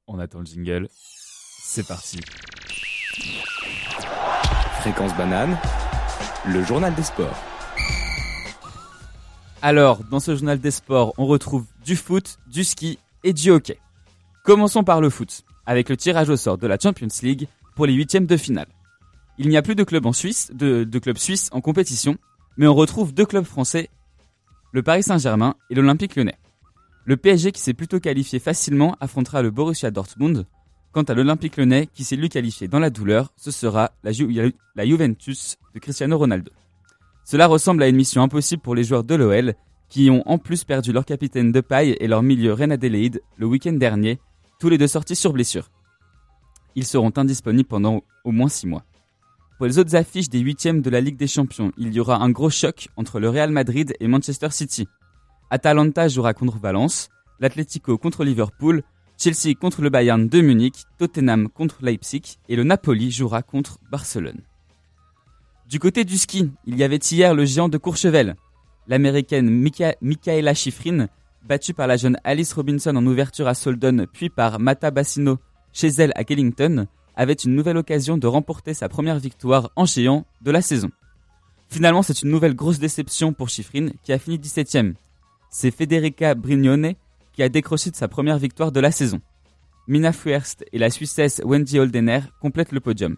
On 0.06 0.18
attend 0.18 0.38
le 0.38 0.46
jingle. 0.46 0.88
C'est 0.90 1.86
parti. 1.86 2.18
Fréquence 4.80 5.14
banane, 5.16 5.58
le 6.46 6.62
journal 6.64 6.94
des 6.94 7.02
sports. 7.02 7.36
Alors, 9.60 10.02
dans 10.04 10.20
ce 10.20 10.34
journal 10.34 10.58
des 10.58 10.70
sports, 10.70 11.12
on 11.18 11.26
retrouve 11.26 11.66
du 11.84 11.94
foot, 11.94 12.38
du 12.46 12.64
ski 12.64 12.98
et 13.22 13.34
du 13.34 13.50
hockey. 13.50 13.78
Commençons 14.44 14.82
par 14.82 15.02
le 15.02 15.10
foot, 15.10 15.42
avec 15.66 15.90
le 15.90 15.96
tirage 15.98 16.30
au 16.30 16.36
sort 16.36 16.56
de 16.56 16.66
la 16.66 16.78
Champions 16.78 17.08
League 17.22 17.48
pour 17.76 17.84
les 17.84 17.92
huitièmes 17.92 18.26
de 18.26 18.38
finale. 18.38 18.68
Il 19.38 19.48
n'y 19.48 19.56
a 19.56 19.62
plus 19.62 19.74
de 19.74 19.84
clubs 19.84 20.06
en 20.06 20.12
Suisse, 20.12 20.50
de, 20.52 20.84
de 20.84 20.98
clubs 20.98 21.16
suisses 21.18 21.48
en 21.52 21.60
compétition, 21.60 22.16
mais 22.56 22.66
on 22.66 22.74
retrouve 22.74 23.12
deux 23.14 23.26
clubs 23.26 23.44
français, 23.44 23.88
le 24.72 24.82
Paris 24.82 25.02
Saint-Germain 25.02 25.54
et 25.70 25.74
l'Olympique 25.74 26.16
Lyonnais. 26.16 26.38
Le 27.04 27.16
PSG 27.16 27.50
qui 27.52 27.60
s'est 27.60 27.74
plutôt 27.74 27.98
qualifié 27.98 28.38
facilement 28.38 28.96
affrontera 29.00 29.42
le 29.42 29.50
Borussia 29.50 29.90
Dortmund. 29.90 30.46
Quant 30.92 31.02
à 31.02 31.14
l'Olympique 31.14 31.56
Lyonnais 31.56 31.88
qui 31.92 32.04
s'est 32.04 32.16
lui 32.16 32.28
qualifié 32.28 32.68
dans 32.68 32.78
la 32.78 32.90
douleur, 32.90 33.32
ce 33.36 33.50
sera 33.50 33.92
la, 34.04 34.12
Ju- 34.12 34.54
la 34.76 34.86
Juventus 34.86 35.56
de 35.74 35.78
Cristiano 35.80 36.16
Ronaldo. 36.18 36.52
Cela 37.24 37.46
ressemble 37.46 37.82
à 37.82 37.88
une 37.88 37.96
mission 37.96 38.22
impossible 38.22 38.62
pour 38.62 38.74
les 38.74 38.84
joueurs 38.84 39.04
de 39.04 39.14
l'OL 39.14 39.54
qui 39.88 40.10
ont 40.10 40.22
en 40.28 40.38
plus 40.38 40.64
perdu 40.64 40.92
leur 40.92 41.04
capitaine 41.04 41.52
de 41.52 41.60
paille 41.60 41.96
et 41.98 42.06
leur 42.08 42.22
milieu 42.22 42.52
Ren 42.52 42.70
Adelaide 42.70 43.20
le 43.36 43.46
week-end 43.46 43.72
dernier, 43.72 44.20
tous 44.60 44.68
les 44.68 44.78
deux 44.78 44.86
sortis 44.86 45.16
sur 45.16 45.32
blessure. 45.32 45.70
Ils 46.74 46.86
seront 46.86 47.12
indisponibles 47.16 47.68
pendant 47.68 48.02
au 48.24 48.32
moins 48.32 48.48
six 48.48 48.66
mois. 48.66 48.84
Pour 49.58 49.66
les 49.66 49.78
autres 49.78 49.94
affiches 49.94 50.28
des 50.28 50.40
huitièmes 50.40 50.82
de 50.82 50.90
la 50.90 51.00
Ligue 51.00 51.16
des 51.16 51.26
Champions, 51.26 51.72
il 51.76 51.92
y 51.92 52.00
aura 52.00 52.16
un 52.16 52.30
gros 52.30 52.50
choc 52.50 52.88
entre 52.96 53.20
le 53.20 53.28
Real 53.28 53.50
Madrid 53.50 53.94
et 54.00 54.08
Manchester 54.08 54.50
City. 54.50 54.88
Atalanta 55.50 56.08
jouera 56.08 56.34
contre 56.34 56.58
Valence, 56.58 57.10
l'Atlético 57.38 57.98
contre 57.98 58.24
Liverpool, 58.24 58.82
Chelsea 59.18 59.54
contre 59.54 59.82
le 59.82 59.90
Bayern 59.90 60.28
de 60.28 60.40
Munich, 60.40 60.84
Tottenham 60.98 61.48
contre 61.48 61.84
Leipzig 61.84 62.38
et 62.48 62.56
le 62.56 62.64
Napoli 62.64 63.10
jouera 63.10 63.42
contre 63.42 63.78
Barcelone. 63.90 64.40
Du 65.68 65.78
côté 65.78 66.04
du 66.04 66.18
ski, 66.18 66.50
il 66.66 66.76
y 66.76 66.84
avait 66.84 66.96
hier 66.96 67.34
le 67.34 67.44
géant 67.44 67.68
de 67.68 67.78
Courchevel. 67.78 68.34
L'américaine 68.88 69.48
Michaela 70.00 70.54
Schifrin, 70.54 71.06
battue 71.46 71.72
par 71.72 71.86
la 71.86 71.96
jeune 71.96 72.18
Alice 72.24 72.52
Robinson 72.52 72.96
en 72.96 73.06
ouverture 73.06 73.46
à 73.46 73.54
Soldon 73.54 74.06
puis 74.12 74.28
par 74.28 74.58
Mata 74.58 74.90
Bassino 74.90 75.38
chez 75.72 75.88
elle 75.88 76.12
à 76.14 76.24
Killington, 76.24 76.86
avait 77.16 77.32
une 77.32 77.54
nouvelle 77.54 77.76
occasion 77.76 78.18
de 78.18 78.26
remporter 78.26 78.74
sa 78.74 78.88
première 78.88 79.18
victoire 79.18 79.70
en 79.76 79.84
géant 79.84 80.24
de 80.40 80.50
la 80.50 80.62
saison. 80.62 80.90
Finalement, 81.68 82.02
c'est 82.02 82.22
une 82.22 82.30
nouvelle 82.30 82.54
grosse 82.54 82.78
déception 82.78 83.32
pour 83.32 83.48
Schifrin 83.48 83.88
qui 84.02 84.12
a 84.12 84.18
fini 84.18 84.38
17ème. 84.38 84.94
C'est 85.50 85.70
Federica 85.70 86.34
Brignone 86.34 86.94
qui 87.32 87.42
a 87.42 87.48
décroché 87.48 87.90
de 87.90 87.96
sa 87.96 88.08
première 88.08 88.38
victoire 88.38 88.72
de 88.72 88.80
la 88.80 88.90
saison. 88.90 89.20
Mina 89.88 90.12
Fuerst 90.12 90.64
et 90.72 90.78
la 90.78 90.90
Suissesse 90.90 91.40
Wendy 91.44 91.78
Holdener 91.78 92.20
complètent 92.40 92.72
le 92.72 92.80
podium. 92.80 93.16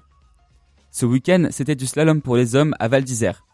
Ce 0.90 1.04
week-end, 1.04 1.48
c'était 1.50 1.74
du 1.74 1.86
slalom 1.86 2.22
pour 2.22 2.36
les 2.36 2.54
hommes 2.54 2.74
à 2.78 2.88
Val 2.88 3.04
d'Isère. 3.04 3.44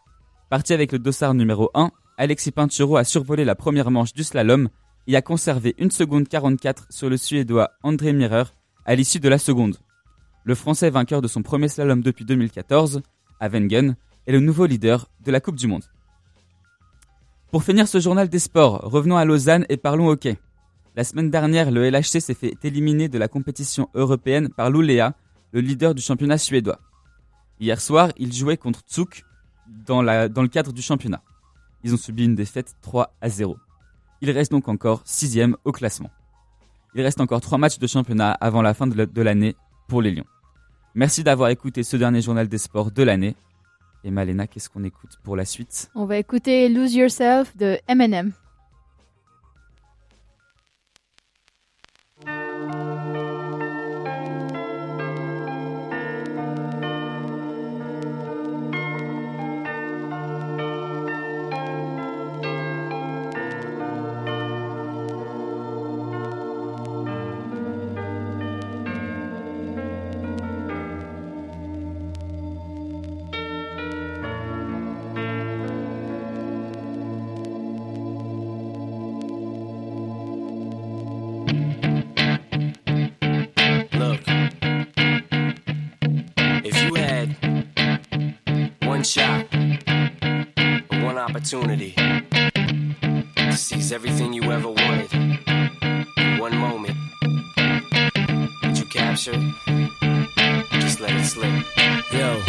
Parti 0.49 0.73
avec 0.73 0.91
le 0.91 0.99
dossard 0.99 1.33
numéro 1.33 1.71
1, 1.73 1.91
Alexis 2.17 2.51
Pinturo 2.51 2.97
a 2.97 3.03
survolé 3.03 3.43
la 3.43 3.55
première 3.55 3.89
manche 3.89 4.13
du 4.13 4.23
slalom 4.23 4.69
et 5.07 5.15
a 5.15 5.21
conservé 5.21 5.75
1 5.79 5.89
seconde 5.89 6.27
44 6.27 6.87
sur 6.89 7.09
le 7.09 7.17
suédois 7.17 7.71
André 7.81 8.13
Mirer 8.13 8.43
à 8.85 8.95
l'issue 8.95 9.19
de 9.19 9.29
la 9.29 9.39
seconde 9.39 9.77
le 10.43 10.55
Français 10.55 10.89
vainqueur 10.89 11.21
de 11.21 11.27
son 11.27 11.43
premier 11.43 11.67
slalom 11.67 12.01
depuis 12.01 12.25
2014, 12.25 13.01
à 13.39 13.49
Wengen, 13.49 13.95
est 14.27 14.31
le 14.31 14.39
nouveau 14.39 14.65
leader 14.65 15.07
de 15.23 15.31
la 15.31 15.39
Coupe 15.39 15.55
du 15.55 15.67
Monde. 15.67 15.83
Pour 17.51 17.63
finir 17.63 17.87
ce 17.87 17.99
journal 17.99 18.29
des 18.29 18.39
sports, 18.39 18.79
revenons 18.83 19.17
à 19.17 19.25
Lausanne 19.25 19.65
et 19.69 19.77
parlons 19.77 20.07
hockey. 20.07 20.37
La 20.95 21.03
semaine 21.03 21.29
dernière, 21.29 21.71
le 21.71 21.89
LHC 21.89 22.19
s'est 22.19 22.33
fait 22.33 22.55
éliminer 22.63 23.07
de 23.07 23.17
la 23.17 23.27
compétition 23.27 23.89
européenne 23.93 24.49
par 24.49 24.69
l'Ulea, 24.69 25.13
le 25.51 25.61
leader 25.61 25.93
du 25.93 26.01
championnat 26.01 26.37
suédois. 26.37 26.79
Hier 27.59 27.79
soir, 27.79 28.11
ils 28.17 28.33
jouaient 28.33 28.57
contre 28.57 28.81
Tsuk 28.81 29.23
dans, 29.85 30.01
le 30.01 30.47
cadre 30.47 30.73
du 30.73 30.81
championnat. 30.81 31.21
Ils 31.83 31.93
ont 31.93 31.97
subi 31.97 32.25
une 32.25 32.35
défaite 32.35 32.75
3 32.81 33.13
à 33.21 33.29
0. 33.29 33.57
Il 34.21 34.31
reste 34.31 34.51
donc 34.51 34.67
encore 34.67 35.01
sixième 35.05 35.55
au 35.65 35.71
classement. 35.71 36.11
Il 36.93 37.01
reste 37.01 37.21
encore 37.21 37.41
trois 37.41 37.57
matchs 37.57 37.79
de 37.79 37.87
championnat 37.87 38.31
avant 38.31 38.61
la 38.61 38.73
fin 38.73 38.85
de 38.85 39.21
l'année 39.21 39.55
les 39.99 40.11
Lions. 40.11 40.27
Merci 40.95 41.23
d'avoir 41.23 41.49
écouté 41.49 41.83
ce 41.83 41.97
dernier 41.97 42.21
journal 42.21 42.47
des 42.47 42.57
sports 42.57 42.91
de 42.91 43.03
l'année. 43.03 43.35
Et 44.03 44.11
Malena, 44.11 44.47
qu'est-ce 44.47 44.69
qu'on 44.69 44.83
écoute 44.83 45.19
pour 45.23 45.35
la 45.35 45.45
suite? 45.45 45.89
On 45.95 46.05
va 46.05 46.17
écouter 46.17 46.69
Lose 46.69 46.95
Yourself 46.95 47.57
de 47.57 47.79
Eminem. 47.87 48.31
opportunity 91.41 91.91
to 93.35 93.57
seize 93.57 93.91
everything 93.91 94.31
you 94.31 94.43
ever 94.51 94.69
wanted 94.69 95.11
in 95.11 96.37
one 96.37 96.55
moment 96.55 96.95
that 98.61 98.77
you 98.77 98.85
captured. 98.85 99.41
Just 100.79 101.01
let 101.01 101.15
it 101.15 101.25
slip. 101.25 101.49
Yo. 102.13 102.39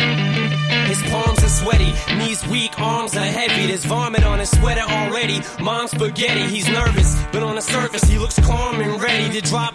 His 0.92 1.02
palms 1.10 1.42
are 1.42 1.48
sweaty, 1.48 1.94
knees 2.18 2.46
weak, 2.48 2.78
arms 2.78 3.16
are 3.16 3.20
heavy. 3.20 3.66
There's 3.68 3.86
vomit 3.86 4.24
on 4.24 4.40
his 4.40 4.50
sweater 4.50 4.82
already. 4.82 5.40
Mom's 5.58 5.92
spaghetti, 5.92 6.42
he's 6.42 6.68
nervous, 6.68 7.16
but 7.32 7.42
on 7.42 7.54
the 7.54 7.62
surface, 7.62 8.04
he 8.04 8.18
looks 8.18 8.38
calm 8.40 8.78
and 8.78 9.00
ready 9.00 9.40
to 9.40 9.40
drop 9.40 9.71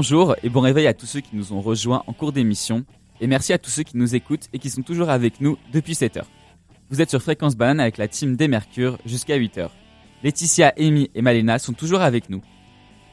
Bonjour 0.00 0.36
et 0.44 0.48
bon 0.48 0.60
réveil 0.60 0.86
à 0.86 0.94
tous 0.94 1.06
ceux 1.06 1.18
qui 1.18 1.34
nous 1.34 1.52
ont 1.52 1.60
rejoints 1.60 2.04
en 2.06 2.12
cours 2.12 2.30
d'émission. 2.30 2.84
Et 3.20 3.26
merci 3.26 3.52
à 3.52 3.58
tous 3.58 3.70
ceux 3.70 3.82
qui 3.82 3.96
nous 3.96 4.14
écoutent 4.14 4.46
et 4.52 4.60
qui 4.60 4.70
sont 4.70 4.82
toujours 4.82 5.10
avec 5.10 5.40
nous 5.40 5.58
depuis 5.72 5.96
7 5.96 6.18
heures. 6.18 6.30
Vous 6.88 7.02
êtes 7.02 7.10
sur 7.10 7.20
Fréquence 7.20 7.56
Banane 7.56 7.80
avec 7.80 7.98
la 7.98 8.06
team 8.06 8.36
des 8.36 8.46
Mercure 8.46 8.96
jusqu'à 9.04 9.34
8 9.34 9.58
heures. 9.58 9.74
Laetitia, 10.22 10.72
Amy 10.78 11.10
et 11.16 11.20
Malena 11.20 11.58
sont 11.58 11.72
toujours 11.72 12.00
avec 12.00 12.30
nous. 12.30 12.42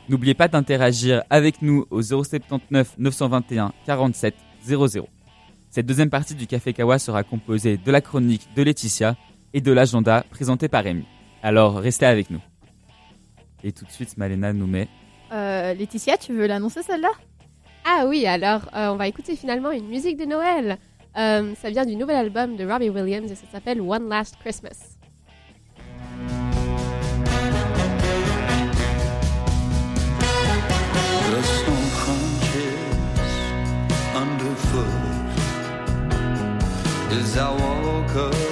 N'oubliez 0.10 0.36
pas 0.36 0.48
d'interagir 0.48 1.24
avec 1.32 1.64
nous 1.64 1.88
au 1.90 2.04
079 2.04 3.00
921 3.00 3.74
47 3.88 4.36
00. 4.64 5.10
Cette 5.72 5.88
deuxième 5.88 6.12
partie 6.12 6.36
du 6.36 6.46
Café 6.46 6.72
Kawa 6.72 7.00
sera 7.00 7.24
composée 7.24 7.78
de 7.78 7.92
la 7.92 8.02
chronique 8.02 8.48
de 8.56 8.62
Laetitia 8.62 9.16
et 9.56 9.62
de 9.62 9.72
l'agenda 9.72 10.24
présenté 10.30 10.68
par 10.68 10.86
Amy. 10.86 11.06
Alors 11.42 11.78
restez 11.78 12.06
avec 12.06 12.30
nous. 12.30 12.44
Et 13.64 13.72
tout 13.72 13.86
de 13.86 13.92
suite, 13.92 14.20
Malena 14.20 14.54
nous 14.54 14.68
met 14.68 14.88
Euh, 15.36 15.74
Laetitia, 15.74 16.18
tu 16.18 16.34
veux 16.34 16.48
l'annoncer 16.48 16.82
celle-là? 16.82 17.12
Ah 17.84 18.06
oui, 18.08 18.26
alors 18.26 18.62
euh, 18.74 18.88
on 18.88 18.96
va 18.96 19.08
écouter 19.08 19.36
finalement 19.36 19.72
une 19.72 19.88
musique 19.88 20.18
de 20.18 20.26
Noël. 20.26 20.78
Euh, 21.18 21.54
ça 21.62 21.70
vient 21.70 21.86
du 21.86 21.96
nouvel 21.98 22.16
album 22.16 22.56
de 22.56 22.66
Robbie 22.66 22.90
Williams 22.90 23.30
et 23.30 23.36
ça 23.36 23.46
s'appelle 23.52 23.82
One 23.82 24.08
Last 24.08 24.38
Christmas. 24.40 24.96
The 31.28 31.42
underfoot 34.16 34.88
as 37.12 37.38
I 37.38 37.52
walk 37.52 38.16
up 38.16 38.45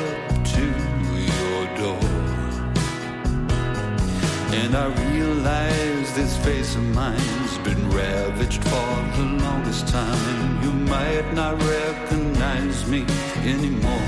And 4.63 4.75
I 4.77 4.85
realize 5.11 6.13
this 6.13 6.37
face 6.37 6.75
of 6.75 6.83
mine's 6.95 7.57
been 7.65 7.89
ravaged 7.91 8.63
for 8.63 8.93
the 9.17 9.25
longest 9.43 9.89
time, 9.89 10.17
and 10.35 10.63
you 10.63 10.71
might 10.71 11.33
not 11.33 11.61
recognize 11.61 12.87
me 12.87 13.05
anymore. 13.43 14.07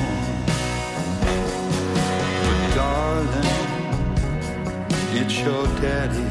But 2.45 2.59
darling, 2.73 3.51
it's 5.19 5.37
your 5.41 5.67
daddy. 5.81 6.25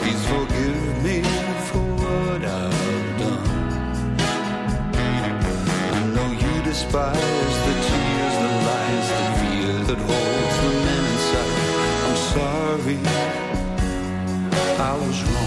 Please 0.00 0.24
forgive 0.26 1.02
me 1.02 1.22
for 1.68 1.84
what 2.02 2.44
I've 2.44 3.18
done. 3.18 3.48
I 5.98 6.00
know 6.14 6.30
you 6.30 6.62
despise 6.62 7.56
the 7.66 7.74
tears, 7.86 8.15
I 15.06 15.08
was 15.08 15.45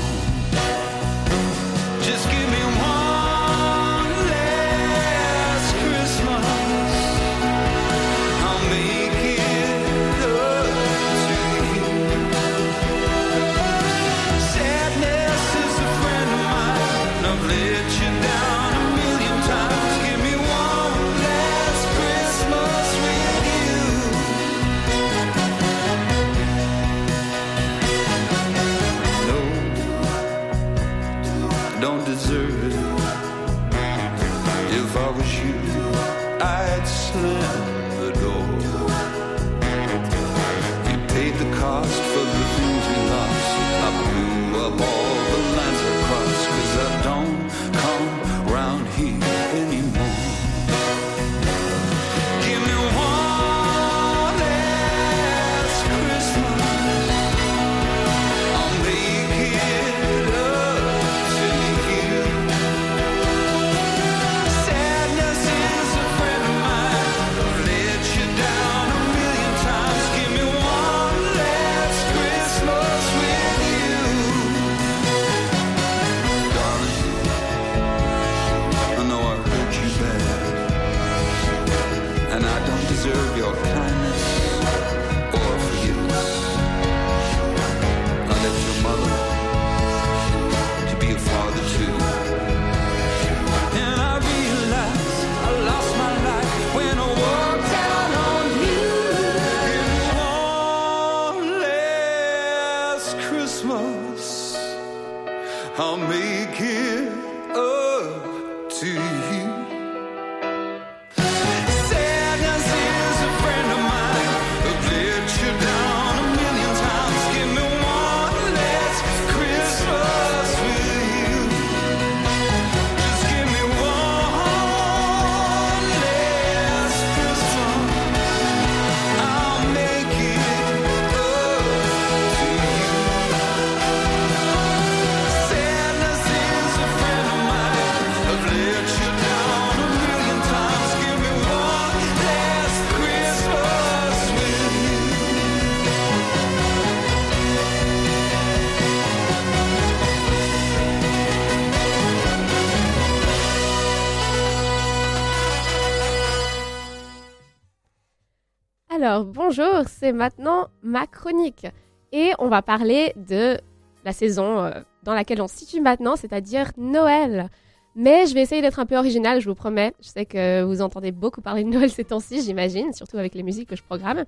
bonjour, 159.50 159.86
c'est 159.88 160.12
maintenant 160.12 160.68
ma 160.84 161.08
chronique. 161.08 161.66
Et 162.12 162.34
on 162.38 162.50
va 162.50 162.62
parler 162.62 163.14
de 163.16 163.58
la 164.06 164.14
saison 164.14 164.60
euh, 164.60 164.70
dans 165.02 165.16
laquelle 165.16 165.42
on 165.42 165.48
se 165.48 165.58
situe 165.58 165.82
maintenant, 165.82 166.16
c'est-à-dire 166.16 166.72
Noël. 166.78 167.50
Mais 167.96 168.28
je 168.28 168.36
vais 168.36 168.42
essayer 168.42 168.62
d'être 168.62 168.78
un 168.78 168.86
peu 168.86 168.96
original, 168.96 169.42
je 169.42 169.50
vous 169.50 169.56
promets. 169.56 169.96
Je 170.04 170.10
sais 170.10 170.26
que 170.28 170.62
vous 170.62 170.84
entendez 170.84 171.12
beaucoup 171.12 171.42
parler 171.42 171.64
de 171.64 171.70
Noël 171.70 171.90
ces 171.90 172.04
temps-ci, 172.04 172.44
j'imagine, 172.44 172.94
surtout 172.94 173.18
avec 173.18 173.34
les 173.34 173.42
musiques 173.42 173.70
que 173.70 173.76
je 173.76 173.82
programme. 173.82 174.26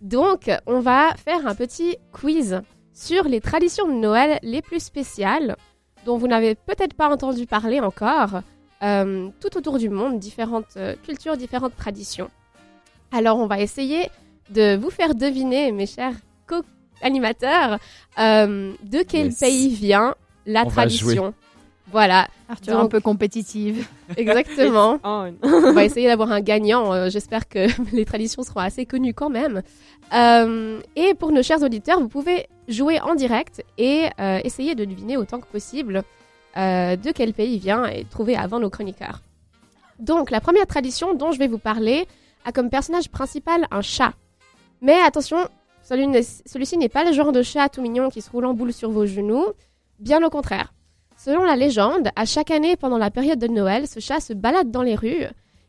Donc, 0.00 0.50
on 0.66 0.80
va 0.80 1.14
faire 1.14 1.46
un 1.46 1.54
petit 1.54 1.96
quiz 2.10 2.60
sur 2.92 3.22
les 3.28 3.40
traditions 3.40 3.86
de 3.86 3.92
Noël 3.92 4.40
les 4.42 4.62
plus 4.62 4.80
spéciales, 4.80 5.54
dont 6.06 6.16
vous 6.16 6.26
n'avez 6.26 6.56
peut-être 6.56 6.94
pas 6.94 7.08
entendu 7.08 7.46
parler 7.46 7.78
encore, 7.78 8.40
euh, 8.82 9.28
tout 9.38 9.56
autour 9.56 9.78
du 9.78 9.90
monde, 9.90 10.18
différentes 10.18 10.76
euh, 10.76 10.96
cultures, 11.04 11.36
différentes 11.36 11.76
traditions. 11.76 12.30
Alors, 13.12 13.38
on 13.38 13.46
va 13.46 13.60
essayer 13.60 14.08
de 14.50 14.76
vous 14.76 14.90
faire 14.90 15.14
deviner, 15.14 15.70
mes 15.72 15.86
chers 15.86 16.14
co-animateurs, 16.46 17.78
euh, 18.18 18.72
de 18.82 19.02
quel 19.02 19.26
Yes. 19.26 19.40
pays 19.40 19.68
vient 19.68 20.14
la 20.46 20.62
On 20.64 20.68
tradition. 20.70 21.34
Voilà. 21.90 22.28
Arthur, 22.48 22.78
un 22.78 22.86
peu 22.88 23.00
compétitive. 23.00 23.86
Exactement. 24.16 24.98
On. 25.04 25.32
va 25.72 25.84
essayer 25.84 26.06
d'avoir 26.08 26.32
un 26.32 26.40
gagnant. 26.40 26.92
euh, 26.92 27.10
J'espère 27.10 27.48
que 27.48 27.66
les 27.94 28.04
traditions 28.04 28.42
seront 28.42 28.60
assez 28.60 28.86
connues 28.86 29.14
quand 29.14 29.28
même. 29.30 29.62
Euh, 30.14 30.80
et 30.96 31.14
pour 31.14 31.32
nos 31.32 31.42
chers 31.42 31.62
auditeurs, 31.62 32.00
vous 32.00 32.08
pouvez 32.08 32.46
jouer 32.68 33.00
en 33.00 33.14
direct 33.14 33.62
et 33.78 34.06
euh, 34.20 34.40
essayer 34.44 34.74
de 34.74 34.84
deviner 34.84 35.16
autant 35.16 35.40
que 35.40 35.46
possible 35.46 36.02
euh, 36.56 36.96
de 36.96 37.10
quel 37.12 37.34
pays 37.34 37.54
il 37.54 37.60
vient 37.60 37.84
et 37.86 38.04
trouver 38.04 38.36
avant 38.36 38.58
nos 38.60 38.70
chroniqueurs. 38.70 39.20
Donc, 39.98 40.30
la 40.30 40.40
première 40.40 40.66
tradition 40.66 41.14
dont 41.14 41.32
je 41.32 41.38
vais 41.38 41.46
vous 41.48 41.58
parler 41.58 42.06
a 42.44 42.52
comme 42.52 42.70
personnage 42.70 43.10
principal 43.10 43.66
un 43.70 43.82
chat. 43.82 44.14
Mais 44.80 44.98
attention, 45.00 45.38
celui-ci 45.82 46.76
n'est 46.76 46.88
pas 46.88 47.04
le 47.04 47.12
genre 47.12 47.32
de 47.32 47.42
chat 47.42 47.68
tout 47.68 47.82
mignon 47.82 48.08
qui 48.10 48.20
se 48.20 48.30
roule 48.30 48.46
en 48.46 48.54
boule 48.54 48.72
sur 48.72 48.90
vos 48.90 49.06
genoux, 49.06 49.46
bien 49.98 50.22
au 50.24 50.30
contraire. 50.30 50.72
Selon 51.16 51.44
la 51.44 51.56
légende, 51.56 52.08
à 52.16 52.24
chaque 52.24 52.50
année 52.50 52.76
pendant 52.76 52.98
la 52.98 53.10
période 53.10 53.38
de 53.38 53.46
Noël, 53.46 53.86
ce 53.86 54.00
chat 54.00 54.20
se 54.20 54.32
balade 54.32 54.70
dans 54.70 54.82
les 54.82 54.96
rues 54.96 55.26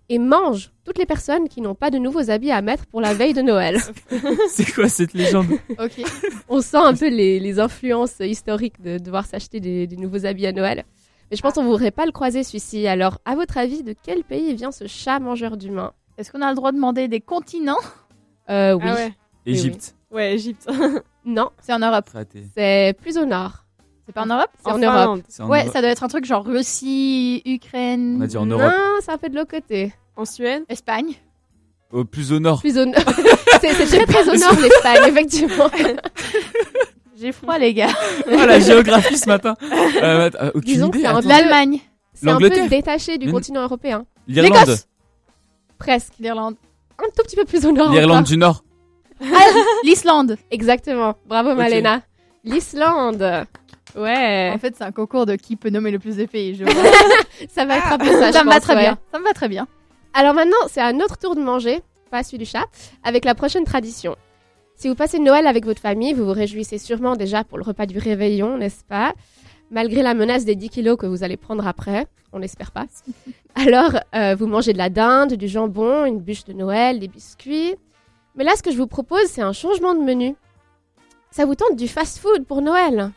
et 0.10 0.18
mange 0.20 0.72
toutes 0.84 0.98
les 0.98 1.06
personnes 1.06 1.48
qui 1.48 1.62
n'ont 1.62 1.76
pas 1.76 1.92
de 1.92 1.98
nouveaux 1.98 2.30
habits 2.30 2.52
à 2.52 2.62
mettre 2.62 2.86
pour 2.88 3.02
la 3.02 3.14
veille 3.14 3.34
de 3.34 3.42
Noël. 3.42 3.80
C'est 4.50 4.72
quoi 4.74 4.90
cette 4.90 5.14
légende? 5.14 5.48
Ok. 5.80 6.04
On 6.50 6.62
sent 6.62 6.78
un 6.78 6.94
peu 6.94 7.08
les, 7.08 7.40
les 7.40 7.60
influences 7.60 8.20
historiques 8.20 8.82
de 8.82 8.98
devoir 8.98 9.26
s'acheter 9.26 9.60
des, 9.60 9.88
des 9.88 9.98
nouveaux 9.98 10.26
habits 10.26 10.48
à 10.48 10.52
Noël. 10.52 10.84
Mais 11.32 11.38
je 11.38 11.42
pense 11.42 11.54
qu'on 11.54 11.64
ne 11.64 11.68
voudrait 11.68 11.92
pas 11.92 12.06
le 12.06 12.12
croiser 12.12 12.44
celui-ci. 12.44 12.86
Alors, 12.88 13.20
à 13.26 13.36
votre 13.36 13.58
avis, 13.58 13.84
de 13.84 13.96
quel 14.04 14.24
pays 14.24 14.54
vient 14.54 14.72
ce 14.72 14.88
chat 14.88 15.20
mangeur 15.20 15.56
d'humains? 15.56 15.94
Est-ce 16.18 16.32
qu'on 16.32 16.42
a 16.42 16.50
le 16.50 16.56
droit 16.56 16.72
de 16.72 16.76
demander 16.78 17.08
des 17.08 17.22
continents? 17.22 17.78
Euh, 18.50 18.74
Oui. 18.74 18.84
Ah 18.88 18.94
ouais. 18.96 19.14
Égypte. 19.46 19.96
Ouais, 20.12 20.34
Égypte. 20.34 20.68
Non, 21.26 21.52
C'est 21.62 21.72
en 21.74 21.80
Europe. 21.80 22.10
C'est 22.56 22.96
plus 23.02 23.18
au 23.18 23.24
nord. 23.26 23.64
C'est 24.06 24.12
pas 24.14 24.24
en 24.24 24.26
Europe? 24.26 24.50
C'est 24.62 24.70
en, 24.72 24.76
En 24.76 24.78
Europe. 24.78 24.94
Finlande. 24.98 25.22
C'est 25.30 25.42
en 25.42 25.48
Ouais, 25.50 25.62
Europe. 25.62 25.74
ça 25.74 25.80
doit 25.82 25.90
être 25.92 26.04
un 26.04 26.10
truc 26.10 26.26
genre 26.26 26.44
Russie, 26.46 27.42
Ukraine, 27.46 28.18
On 28.20 28.22
a 28.24 28.28
dit 28.28 28.36
en 28.38 28.46
Europe. 28.46 28.64
Non, 28.70 28.96
c'est 29.02 29.12
un 29.12 29.18
peu 29.18 29.30
de 29.30 29.36
l'autre 29.36 29.52
côté. 29.52 29.94
En 30.18 30.26
Suède? 30.26 30.64
Espagne. 30.68 31.14
Au 31.94 32.04
plus 32.04 32.34
au 32.34 32.40
nord. 32.42 32.60
Plus 32.60 32.78
au 32.78 32.84
nord. 32.86 32.96
c'est 33.62 33.72
c'est 33.74 33.86
très 33.86 34.06
très 34.06 34.30
au 34.30 34.36
nord 34.38 34.60
l'Espagne, 34.62 35.04
effectivement. 35.08 35.70
J'ai 37.20 37.32
froid, 37.32 37.58
les 37.58 37.74
gars. 37.74 37.88
Oh 38.28 38.32
la 38.36 38.60
géographie 38.60 39.18
ce 39.18 39.28
matin. 39.30 39.56
Euh, 40.02 40.26
attends, 40.28 40.38
euh, 40.42 40.52
aucune 40.56 40.62
Disons 40.74 40.90
que 40.90 40.98
idée. 40.98 41.06
c'est 41.08 41.14
un 41.14 41.18
attends. 41.18 41.30
L'Allemagne. 41.30 41.80
C'est 42.14 42.30
un 42.30 42.38
peu 42.38 42.44
L'Angleterre. 42.44 42.70
détaché 42.70 43.18
du 43.18 43.28
Mais- 43.28 43.32
continent 43.32 43.62
européen. 43.64 44.06
L'Irlande. 44.28 44.54
L'Écosse. 44.68 44.88
Presque. 45.84 46.14
L'Irlande. 46.20 46.56
Un 47.00 47.08
tout 47.16 47.24
petit 47.24 47.36
peu 47.36 47.46
plus 47.46 47.66
au 47.66 47.72
nord. 47.72 47.92
L'Irlande 47.92 48.26
du 48.26 48.38
Nord. 48.38 48.64
Ah, 49.22 49.26
l'Islande. 49.84 50.38
Exactement. 50.52 51.16
Bravo 51.28 51.56
Malena. 51.56 52.02
L'Islande. 52.44 53.46
Ouais. 53.96 54.52
En 54.54 54.58
fait, 54.58 54.76
c'est 54.78 54.84
un 54.84 54.92
concours 54.92 55.26
de 55.26 55.36
qui 55.36 55.56
peut 55.56 55.70
nommer 55.70 55.92
le 55.92 56.00
plus 56.00 56.16
de 56.18 56.26
pays. 56.26 56.56
Je 56.56 56.66
Ça 57.50 57.66
va 57.66 57.78
être 57.78 57.92
un 57.92 57.98
peu 57.98 58.12
ça. 58.20 58.32
ça 58.32 58.44
me 58.44 58.50
va 58.50 58.60
très 58.60 58.76
ouais. 58.76 58.82
bien. 58.82 58.98
Ça 59.12 59.20
me 59.20 59.24
va 59.24 59.34
très 59.34 59.50
bien. 59.50 59.68
Alors 60.14 60.34
maintenant, 60.34 60.58
c'est 60.68 60.82
à 60.82 60.94
notre 60.94 61.18
tour 61.18 61.36
de 61.36 61.42
manger, 61.42 61.82
pas 62.12 62.24
celui 62.24 62.38
du 62.40 62.46
chat, 62.46 62.66
avec 63.04 63.26
la 63.26 63.36
prochaine 63.36 63.66
tradition. 63.66 64.16
Si 64.76 64.88
vous 64.88 64.96
passez 64.96 65.20
Noël 65.20 65.48
avec 65.48 65.66
votre 65.66 65.82
famille, 65.82 66.14
vous 66.14 66.26
vous 66.26 66.34
réjouissez 66.34 66.78
sûrement 66.78 67.16
déjà 67.16 67.44
pour 67.44 67.58
le 67.58 67.64
repas 67.64 67.86
du 67.86 67.98
réveillon, 67.98 68.58
n'est-ce 68.58 68.84
pas? 68.84 69.14
Malgré 69.74 70.04
la 70.04 70.14
menace 70.14 70.46
des 70.46 70.56
10 70.56 70.70
kilos 70.70 70.98
que 70.98 71.08
vous 71.08 71.24
allez 71.24 71.36
prendre 71.36 71.66
après, 71.66 72.06
on 72.32 72.38
n'espère 72.38 72.72
pas. 72.72 72.86
Alors, 73.56 74.00
euh, 74.14 74.36
vous 74.36 74.46
mangez 74.46 74.72
de 74.72 74.78
la 74.78 74.92
dinde, 74.92 75.34
du 75.34 75.48
jambon, 75.48 76.06
une 76.06 76.20
bûche 76.20 76.44
de 76.46 76.54
Noël, 76.54 77.00
des 77.00 77.08
biscuits. 77.08 77.74
Mais 78.36 78.44
là, 78.44 78.52
ce 78.56 78.62
que 78.62 78.72
je 78.72 78.78
vous 78.78 78.86
propose, 78.86 79.26
c'est 79.26 79.42
un 79.42 79.52
changement 79.52 79.96
de 79.96 80.02
menu. 80.02 80.36
Ça 81.32 81.46
vous 81.46 81.56
tente 81.56 81.76
du 81.76 81.88
fast-food 81.88 82.46
pour 82.46 82.62
Noël? 82.62 83.10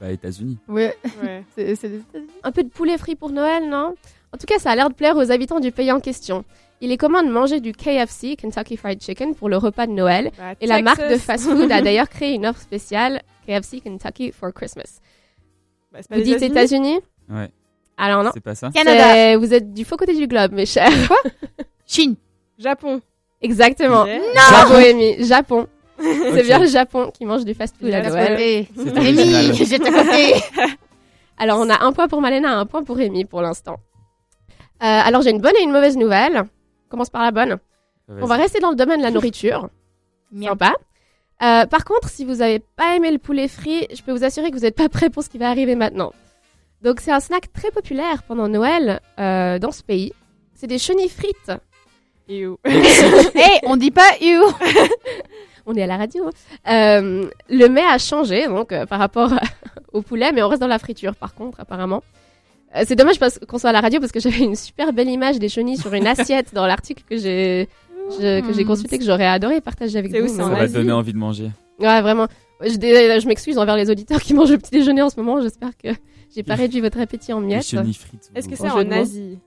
Bah 0.00 0.12
États-Unis. 0.12 0.56
Ouais. 0.68 0.96
Ouais. 1.20 1.44
C'est 1.56 1.74
c'est 1.74 1.88
des 1.88 1.98
États-Unis. 1.98 2.30
Un 2.44 2.52
peu 2.52 2.62
de 2.62 2.68
poulet 2.68 2.96
frit 2.96 3.16
pour 3.16 3.30
Noël, 3.30 3.68
non? 3.68 3.96
En 4.32 4.38
tout 4.38 4.46
cas, 4.46 4.60
ça 4.60 4.70
a 4.70 4.76
l'air 4.76 4.88
de 4.88 4.94
plaire 4.94 5.16
aux 5.16 5.32
habitants 5.32 5.58
du 5.58 5.72
pays 5.72 5.90
en 5.90 5.98
question. 5.98 6.44
Il 6.80 6.92
est 6.92 6.96
commun 6.96 7.24
de 7.24 7.30
manger 7.30 7.58
du 7.60 7.72
KFC, 7.72 8.36
Kentucky 8.36 8.76
Fried 8.76 9.02
Chicken, 9.02 9.34
pour 9.34 9.48
le 9.48 9.56
repas 9.56 9.88
de 9.88 9.92
Noël. 9.92 10.30
Bah, 10.38 10.54
Et 10.60 10.66
la 10.66 10.80
marque 10.80 11.08
de 11.08 11.16
fast-food 11.16 11.70
a 11.72 11.82
d'ailleurs 11.82 12.08
créé 12.08 12.34
une 12.34 12.46
offre 12.46 12.60
spéciale, 12.60 13.22
KFC 13.46 13.80
Kentucky 13.80 14.30
for 14.30 14.52
Christmas. 14.52 15.00
Bah, 15.92 15.98
pas 16.08 16.14
Vous 16.16 16.20
les 16.22 16.24
dites 16.24 16.42
États-Unis 16.42 17.00
Ouais. 17.28 17.50
Alors 17.96 18.24
non. 18.24 18.30
C'est 18.34 18.40
pas 18.40 18.54
ça. 18.54 18.70
Canada. 18.74 19.36
Vous 19.38 19.52
êtes 19.52 19.72
du 19.72 19.84
faux 19.84 19.96
côté 19.96 20.14
du 20.14 20.26
globe, 20.26 20.52
mes 20.52 20.66
chers. 20.66 20.90
Chine. 21.86 22.16
Japon. 22.58 23.00
Exactement. 23.40 24.06
Yeah. 24.06 24.20
Bravo, 24.34 24.74
Amy. 24.74 25.24
Japon. 25.24 25.66
C'est 25.98 26.42
bien 26.42 26.58
le 26.58 26.66
Japon 26.66 27.10
qui 27.12 27.24
mange 27.24 27.44
du 27.44 27.54
fast-food 27.54 27.92
à 27.92 28.02
J'ai 28.02 28.10
Noël. 28.10 28.66
original. 28.96 29.54
j'étais 29.54 29.90
côté. 29.90 30.34
Alors, 31.38 31.58
on 31.60 31.68
a 31.68 31.84
un 31.84 31.92
point 31.92 32.08
pour 32.08 32.20
Malena, 32.20 32.58
un 32.58 32.66
point 32.66 32.82
pour 32.82 32.96
Rémi 32.96 33.24
pour 33.24 33.40
l'instant. 33.42 33.76
Euh, 34.82 35.00
alors, 35.04 35.22
j'ai 35.22 35.30
une 35.30 35.40
bonne 35.40 35.56
et 35.58 35.62
une 35.62 35.72
mauvaise 35.72 35.96
nouvelle. 35.96 36.38
On 36.38 36.88
commence 36.90 37.10
par 37.10 37.22
la 37.22 37.30
bonne. 37.30 37.58
On 38.08 38.26
va 38.26 38.36
rester 38.36 38.58
dans 38.60 38.70
le 38.70 38.76
domaine 38.76 38.98
de 38.98 39.04
la 39.04 39.10
nourriture. 39.10 39.68
Sympa. 40.40 40.72
Euh, 41.42 41.66
par 41.66 41.84
contre, 41.84 42.08
si 42.08 42.24
vous 42.24 42.36
n'avez 42.36 42.60
pas 42.60 42.96
aimé 42.96 43.10
le 43.10 43.18
poulet 43.18 43.48
frit, 43.48 43.86
je 43.92 44.02
peux 44.02 44.12
vous 44.12 44.24
assurer 44.24 44.50
que 44.50 44.56
vous 44.56 44.62
n'êtes 44.62 44.76
pas 44.76 44.88
prêt 44.88 45.10
pour 45.10 45.22
ce 45.24 45.28
qui 45.28 45.38
va 45.38 45.48
arriver 45.50 45.74
maintenant. 45.74 46.12
Donc, 46.82 47.00
c'est 47.00 47.12
un 47.12 47.20
snack 47.20 47.52
très 47.52 47.70
populaire 47.70 48.22
pendant 48.24 48.48
Noël 48.48 49.00
euh, 49.18 49.58
dans 49.58 49.72
ce 49.72 49.82
pays. 49.82 50.12
C'est 50.54 50.66
des 50.68 50.78
chenilles 50.78 51.08
frites. 51.08 51.52
Et 52.28 52.46
où 52.46 52.58
Hey, 52.64 53.60
on 53.64 53.76
dit 53.76 53.90
pas 53.90 54.16
you. 54.20 54.40
On 55.66 55.74
est 55.76 55.82
à 55.82 55.86
la 55.86 55.96
radio. 55.96 56.26
hein. 56.26 56.72
Euh, 56.72 57.30
le 57.48 57.66
mets 57.68 57.84
a 57.84 57.96
changé 57.98 58.46
donc 58.48 58.72
euh, 58.72 58.84
par 58.84 58.98
rapport 58.98 59.30
au 59.92 60.02
poulet, 60.02 60.32
mais 60.32 60.42
on 60.42 60.48
reste 60.48 60.60
dans 60.60 60.66
la 60.66 60.80
friture 60.80 61.14
par 61.14 61.34
contre 61.34 61.60
apparemment. 61.60 62.02
C'est 62.84 62.96
dommage 62.96 63.20
parce 63.20 63.38
qu'on 63.38 63.58
soit 63.58 63.70
à 63.70 63.72
la 63.72 63.80
radio 63.80 64.00
parce 64.00 64.10
que 64.12 64.18
j'avais 64.18 64.38
une 64.40 64.56
super 64.56 64.92
belle 64.92 65.08
image 65.10 65.38
des 65.38 65.48
chenilles 65.48 65.76
sur 65.76 65.92
une 65.94 66.06
assiette 66.08 66.52
dans 66.54 66.66
l'article 66.66 67.04
que 67.08 67.16
j'ai 67.16 67.68
je- 68.20 68.40
que 68.46 68.52
j'ai 68.52 68.64
consulté 68.64 68.98
que 68.98 69.04
j'aurais 69.04 69.26
adoré 69.26 69.60
partager 69.60 69.98
avec 69.98 70.14
vous. 70.14 70.28
Ça 70.28 70.44
bon. 70.48 70.54
va 70.54 70.66
donner 70.68 70.92
envie 70.92 71.12
de 71.12 71.18
manger. 71.18 71.50
Ouais, 71.78 72.00
vraiment. 72.02 72.26
Je, 72.60 72.68
je 72.70 73.26
m'excuse 73.26 73.58
envers 73.58 73.76
les 73.76 73.90
auditeurs 73.90 74.20
qui 74.20 74.34
mangent 74.34 74.50
le 74.52 74.58
petit 74.58 74.70
déjeuner 74.70 75.02
en 75.02 75.10
ce 75.10 75.18
moment. 75.20 75.40
J'espère 75.40 75.76
que 75.76 75.88
j'ai 76.34 76.42
pas 76.42 76.54
réduit 76.54 76.80
votre 76.80 77.00
appétit 77.00 77.32
en 77.32 77.40
miettes. 77.40 77.62
Est-ce 78.34 78.48
que 78.48 78.56
Bon 78.56 78.56
c'est 78.56 78.70
en. 78.70 78.90
Asie 78.92 79.38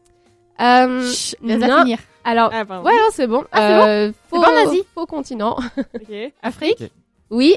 Euh, 0.62 1.12
Chut, 1.12 1.38
non. 1.42 1.80
finir. 1.82 2.00
Alors, 2.24 2.50
Ah, 2.54 2.64
ouais, 2.82 2.92
non, 2.94 3.08
c'est 3.12 3.28
bon. 3.28 3.44
Ah, 3.52 3.58
c'est 3.84 3.90
Euh, 3.90 4.12
faux, 4.30 4.42
pas 4.42 4.52
en 4.52 4.68
Asie 4.70 4.82
Faux 4.94 5.06
continent. 5.06 5.58
Afrique. 6.42 6.78
Ok. 6.82 6.90
Oui. 7.30 7.56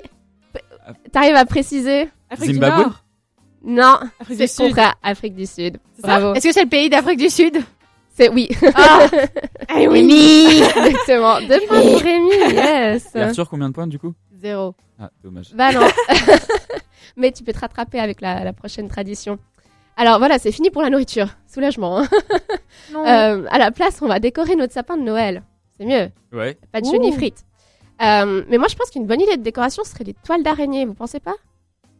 T'arrives 1.13 1.37
à 1.37 1.45
préciser 1.45 2.09
Afrique 2.31 2.55
Zimbabwe 2.55 2.77
du 2.77 2.83
Nord. 2.83 3.05
Non, 3.65 3.99
Afrique 4.21 4.39
c'est 4.39 4.47
du 4.47 4.49
Sud. 4.53 4.67
contraire. 4.67 4.95
Afrique 5.03 5.35
du 5.35 5.47
Sud. 5.47 5.79
Bravo. 6.01 6.35
Est-ce 6.35 6.47
que 6.49 6.53
c'est 6.53 6.63
le 6.63 6.69
pays 6.69 6.89
d'Afrique 6.89 7.19
du 7.19 7.29
Sud 7.29 7.57
C'est 8.19 8.31
oui. 8.31 8.49
Ah, 8.75 9.07
Rémi 9.69 10.45
Exactement. 10.47 11.41
Deux 11.41 11.61
points 11.69 11.81
pour 11.81 12.01
Rémi, 12.01 12.31
yes. 12.53 13.14
Et 13.14 13.21
Arthur, 13.21 13.49
combien 13.49 13.69
de 13.69 13.75
points 13.75 13.87
du 13.87 13.99
coup? 14.01 14.12
Zéro. 14.35 14.75
Ah, 14.99 15.11
dommage. 15.23 15.55
Bah 15.55 15.71
non. 15.71 15.87
Mais 17.16 17.31
tu 17.31 17.45
peux 17.45 17.53
te 17.53 17.61
rattraper 17.61 18.01
avec 18.01 18.21
la, 18.21 18.43
la 18.43 18.53
prochaine 18.53 18.89
tradition. 18.89 19.39
Alors 19.97 20.19
voilà, 20.19 20.41
c'est 20.41 20.51
fini 20.51 20.71
pour 20.71 20.83
la 20.83 20.91
nourriture. 20.91 21.29
Soulagement. 21.47 21.99
hein. 22.01 22.09
Non. 22.93 23.07
Euh, 23.07 23.45
à 23.51 23.59
la 23.59 23.71
place, 23.71 24.01
on 24.03 24.09
va 24.09 24.19
décorer 24.19 24.57
notre 24.57 24.73
sapin 24.73 24.97
de 24.97 25.03
Noël. 25.03 25.45
C'est 25.79 25.87
mieux. 25.87 26.11
Ouais. 26.33 26.59
Pas 26.73 26.81
de 26.81 26.87
chenilles 26.87 27.12
frites. 27.12 27.45
Euh, 28.03 28.43
mais 28.49 28.59
moi, 28.59 28.66
je 28.69 28.75
pense 28.75 28.91
qu'une 28.91 29.07
bonne 29.07 29.21
idée 29.21 29.37
de 29.37 29.43
décoration 29.43 29.85
serait 29.85 30.05
des 30.05 30.14
toiles 30.14 30.43
d'araignée. 30.43 30.85
Vous 30.87 30.95
pensez 30.95 31.21
pas? 31.21 31.35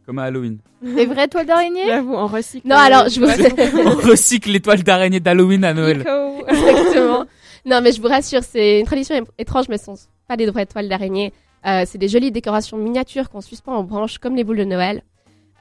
Comme 0.09 0.17
à 0.17 0.23
Halloween. 0.23 0.57
Des 0.81 1.05
vraies 1.05 1.27
toiles 1.27 1.45
d'araignée? 1.45 1.85
J'avoue, 1.85 2.15
on 2.15 2.25
recycle. 2.25 2.67
Non, 2.67 2.77
alors 2.77 3.09
je 3.09 3.19
vous. 3.19 3.27
On 3.85 4.09
recycle 4.09 4.49
les 4.49 4.59
toiles 4.59 4.81
d'araignée 4.81 5.19
d'Halloween 5.19 5.63
à 5.63 5.75
Noël. 5.75 6.03
Exactement. 6.47 7.25
Non, 7.63 7.79
mais 7.83 7.91
je 7.91 8.01
vous 8.01 8.07
rassure, 8.07 8.41
c'est 8.41 8.79
une 8.79 8.87
tradition 8.87 9.23
étrange, 9.37 9.65
mais 9.69 9.77
ce 9.77 9.85
sont 9.85 9.95
pas 10.27 10.35
des 10.35 10.47
vraies 10.47 10.65
toiles 10.65 10.89
d'araignée. 10.89 11.31
Euh, 11.67 11.83
c'est 11.85 11.99
des 11.99 12.07
jolies 12.07 12.31
décorations 12.31 12.75
miniatures 12.77 13.29
qu'on 13.29 13.41
suspend 13.41 13.75
en 13.75 13.83
branches 13.83 14.17
comme 14.17 14.35
les 14.35 14.43
boules 14.43 14.57
de 14.57 14.63
Noël. 14.63 15.03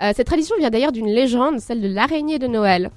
Euh, 0.01 0.13
cette 0.17 0.29
tradition 0.29 0.57
vient 0.59 0.71
d'ailleurs 0.71 0.93
d'une 0.93 1.09
légende, 1.09 1.61
celle 1.61 1.83
de 1.83 1.89
l'araignée 1.89 2.39
de 2.39 2.47
Noël. 2.47 2.91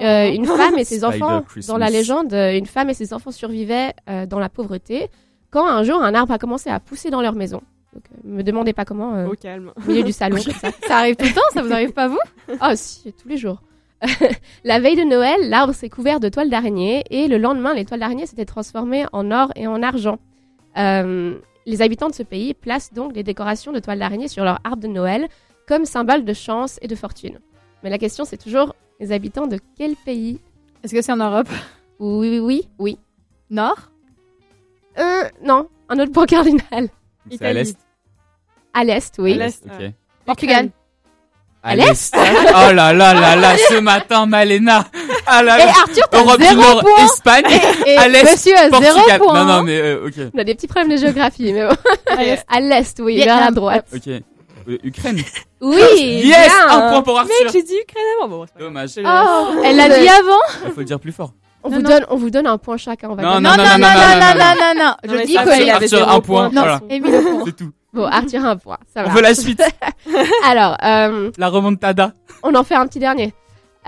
Euh, 0.00 0.32
une 0.32 0.46
femme 0.46 0.78
et 0.78 0.84
ses 0.84 1.04
enfants, 1.04 1.44
dans 1.68 1.78
la 1.78 1.90
légende, 1.90 2.32
euh, 2.32 2.58
une 2.58 2.66
femme 2.66 2.90
et 2.90 2.94
ses 2.94 3.12
enfants 3.14 3.30
survivaient 3.30 3.92
euh, 4.08 4.26
dans 4.26 4.38
la 4.40 4.48
pauvreté 4.48 5.10
quand 5.50 5.66
un 5.66 5.82
jour 5.82 6.02
un 6.02 6.14
arbre 6.14 6.32
a 6.32 6.38
commencé 6.38 6.70
à 6.70 6.78
pousser 6.80 7.10
dans 7.10 7.20
leur 7.20 7.34
maison. 7.34 7.62
Donc, 7.94 8.02
euh, 8.12 8.20
me 8.24 8.42
demandez 8.42 8.72
pas 8.72 8.84
comment, 8.84 9.14
euh, 9.14 9.26
Au 9.28 9.34
calme. 9.34 9.72
au 9.76 9.88
milieu 9.88 10.02
du 10.02 10.12
salon, 10.12 10.36
comme 10.42 10.52
ça. 10.54 10.70
Ça 10.86 10.98
arrive 10.98 11.16
tout 11.16 11.24
le 11.24 11.32
temps, 11.34 11.40
ça 11.52 11.62
vous 11.62 11.72
arrive 11.72 11.92
pas 11.92 12.08
vous? 12.08 12.18
Ah 12.60 12.76
si, 12.76 13.12
tous 13.12 13.28
les 13.28 13.36
jours. 13.36 13.62
la 14.64 14.78
veille 14.78 14.96
de 14.96 15.02
Noël, 15.02 15.48
l'arbre 15.48 15.74
s'est 15.74 15.88
couvert 15.88 16.20
de 16.20 16.28
toiles 16.28 16.50
d'araignée 16.50 17.02
et 17.10 17.26
le 17.26 17.38
lendemain, 17.38 17.74
les 17.74 17.84
toiles 17.84 18.00
d'araignée 18.00 18.26
s'étaient 18.26 18.44
transformées 18.44 19.06
en 19.12 19.30
or 19.32 19.50
et 19.56 19.66
en 19.66 19.82
argent. 19.82 20.18
Euh, 20.76 21.36
les 21.66 21.82
habitants 21.82 22.08
de 22.08 22.14
ce 22.14 22.22
pays 22.22 22.54
placent 22.54 22.92
donc 22.92 23.12
des 23.12 23.22
décorations 23.24 23.72
de 23.72 23.80
toiles 23.80 23.98
d'araignée 23.98 24.28
sur 24.28 24.44
leur 24.44 24.60
arbre 24.64 24.82
de 24.82 24.86
Noël 24.88 25.28
comme 25.66 25.84
symbole 25.84 26.24
de 26.24 26.32
chance 26.32 26.78
et 26.80 26.86
de 26.86 26.94
fortune. 26.94 27.40
Mais 27.82 27.90
la 27.90 27.98
question 27.98 28.24
c'est 28.24 28.36
toujours 28.36 28.74
les 29.00 29.12
habitants 29.12 29.46
de 29.46 29.58
quel 29.76 29.96
pays? 29.96 30.40
Est-ce 30.84 30.94
que 30.94 31.02
c'est 31.02 31.12
en 31.12 31.16
Europe? 31.16 31.48
Oui, 31.98 32.28
oui, 32.30 32.38
oui, 32.38 32.68
oui. 32.78 32.98
Nord? 33.50 33.90
Euh, 34.98 35.24
non, 35.44 35.68
un 35.88 35.98
autre 35.98 36.12
point 36.12 36.26
cardinal. 36.26 36.88
C'est 37.30 37.44
à 37.46 37.52
l'est? 37.52 37.76
À 38.74 38.84
l'est, 38.84 39.14
oui. 39.18 39.34
À 39.34 39.46
l'est, 39.46 39.62
Ok. 39.66 39.78
ouais. 39.80 39.94
Portugal. 40.24 40.70
À 41.62 41.74
l'est? 41.74 42.14
Oh 42.16 42.72
là 42.72 42.92
là 42.92 43.14
là 43.14 43.36
là, 43.36 43.56
ce 43.56 43.78
matin, 43.80 44.26
Malena. 44.26 44.84
Ah 45.26 45.42
là 45.42 45.58
Et. 45.58 45.62
Arthur, 45.68 46.08
t'as 46.10 46.20
Europe 46.20 46.38
du 46.38 46.44
zéro 46.46 46.60
Nord, 46.60 46.80
point 46.80 47.04
Espagne. 47.04 47.44
Et 47.86 47.96
à 47.96 48.08
l'est, 48.08 48.24
monsieur 48.24 48.54
a 48.56 48.70
zéro 48.70 48.80
Portugal. 48.94 49.20
point. 49.20 49.34
Non, 49.34 49.44
non, 49.56 49.62
mais 49.62 49.78
euh, 49.80 50.06
ok. 50.06 50.30
On 50.34 50.38
a 50.38 50.44
des 50.44 50.54
petits 50.54 50.68
problèmes 50.68 50.90
de 50.92 50.96
géographie, 50.96 51.52
mais 51.52 51.66
bon. 51.68 51.76
À 52.46 52.60
l'est. 52.60 52.98
oui, 53.00 53.16
Vietnam. 53.16 53.36
vers 53.38 53.44
la 53.46 53.50
droite. 53.50 53.86
Ok. 53.94 54.06
Euh, 54.08 54.78
Ukraine. 54.84 55.18
Oui, 55.60 55.76
Yes 56.00 56.22
bien. 56.52 56.68
Un 56.68 56.90
point 56.90 57.02
pour 57.02 57.18
Arthur. 57.18 57.34
Mec, 57.44 57.52
j'ai 57.52 57.62
dit 57.62 57.74
Ukraine 57.82 58.04
avant. 58.22 58.28
Bon. 58.28 58.46
Dommage. 58.58 58.90
Oh, 58.98 59.60
elle 59.64 59.76
l'a 59.76 59.88
dit 59.88 60.08
avant. 60.08 60.66
Il 60.66 60.72
faut 60.72 60.80
le 60.80 60.84
dire 60.84 61.00
plus 61.00 61.12
fort. 61.12 61.32
On, 61.64 61.70
Non, 61.70 61.76
vous 61.76 61.82
non. 61.82 61.88
donne, 61.90 62.06
on 62.10 62.16
vous 62.16 62.30
donne 62.30 62.46
un 62.46 62.58
point 62.58 62.76
chacun. 62.76 63.10
On 63.10 63.14
va 63.14 63.22
Non, 63.22 63.40
non, 63.40 63.50
Non, 63.50 63.56
non, 63.56 63.64
non, 63.64 63.78
non, 63.78 63.78
non, 63.78 64.34
non, 64.38 64.54
non, 64.60 64.74
non. 64.76 64.84
Non, 64.84 64.94
Je 65.20 65.26
dis 65.26 65.34
que 65.34 65.62
il 65.62 65.70
avait 65.70 65.94
un 65.94 66.20
point. 66.20 66.50
Non, 66.50 66.62
Voilà. 66.62 66.80
C'est 67.44 67.56
tout. 67.56 67.72
Bon, 67.92 68.04
Arthur 68.04 68.44
a 68.44 68.50
un 68.50 68.56
point. 68.56 68.78
Ça 68.94 69.02
On 69.04 69.08
va. 69.08 69.14
veut 69.14 69.22
la 69.22 69.34
suite. 69.34 69.62
Alors, 70.44 70.76
euh, 70.84 71.30
La 71.38 71.48
remontada. 71.48 72.12
on 72.42 72.54
en 72.54 72.62
fait 72.64 72.74
un 72.74 72.86
petit 72.86 72.98
dernier. 73.00 73.32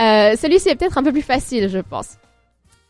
Euh, 0.01 0.35
Celui-ci 0.41 0.69
est 0.71 0.75
peut-être 0.75 0.99
un 0.99 1.03
peu 1.03 1.13
plus 1.13 1.23
facile, 1.23 1.69
je 1.69 1.79
pense. 1.79 2.17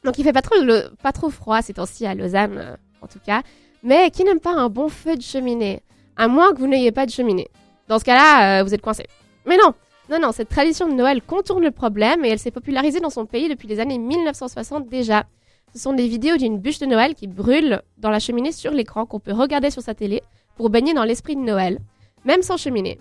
Donc, 0.05 0.19
il 0.19 0.25
fait 0.25 0.33
pas 0.33 0.41
trop, 0.43 0.55
le- 0.63 0.91
pas 1.03 1.13
trop 1.13 1.29
froid 1.31 1.61
ces 1.63 1.75
temps-ci 1.75 2.07
à 2.07 2.15
Lausanne, 2.15 2.57
euh, 2.59 2.77
en 3.03 3.07
tout 3.07 3.19
cas. 3.25 3.43
Mais 3.83 4.11
qui 4.11 4.25
n'aime 4.25 4.41
pas 4.41 4.53
un 4.55 4.69
bon 4.69 4.89
feu 4.89 5.17
de 5.17 5.23
cheminée 5.23 5.83
À 6.17 6.29
moins 6.29 6.53
que 6.55 6.59
vous 6.59 6.67
n'ayez 6.69 6.93
pas 6.93 7.07
de 7.07 7.11
cheminée. 7.11 7.49
Dans 7.89 7.99
ce 7.99 8.05
cas-là, 8.05 8.61
euh, 8.61 8.63
vous 8.63 8.73
êtes 8.73 8.81
coincé. 8.83 9.05
Mais 9.47 9.57
non 9.57 9.75
non, 10.11 10.19
non, 10.19 10.33
cette 10.33 10.49
tradition 10.49 10.89
de 10.89 10.95
Noël 10.95 11.23
contourne 11.23 11.63
le 11.63 11.71
problème 11.71 12.25
et 12.25 12.29
elle 12.29 12.39
s'est 12.41 12.51
popularisée 12.51 12.99
dans 12.99 13.11
son 13.11 13.27
pays 13.27 13.49
depuis 13.49 13.69
les 13.69 13.79
années 13.79 13.99
1960 13.99 14.89
déjà. 14.89 15.25
Ce 15.73 15.79
sont 15.79 15.93
des 15.93 16.09
vidéos 16.09 16.37
d'une 16.37 16.59
bûche 16.59 16.81
de 16.81 16.87
Noël 16.87 17.15
qui 17.15 17.29
brûle 17.29 17.81
dans 17.99 18.11
la 18.11 18.19
cheminée 18.19 18.51
sur 18.51 18.73
l'écran 18.73 19.07
qu'on 19.07 19.21
peut 19.21 19.33
regarder 19.33 19.71
sur 19.71 19.83
sa 19.83 19.95
télé 19.95 20.23
pour 20.57 20.69
baigner 20.69 20.95
dans 20.95 21.05
l'esprit 21.05 21.37
de 21.37 21.41
Noël, 21.41 21.79
même 22.25 22.43
sans 22.43 22.57
cheminée. 22.57 22.99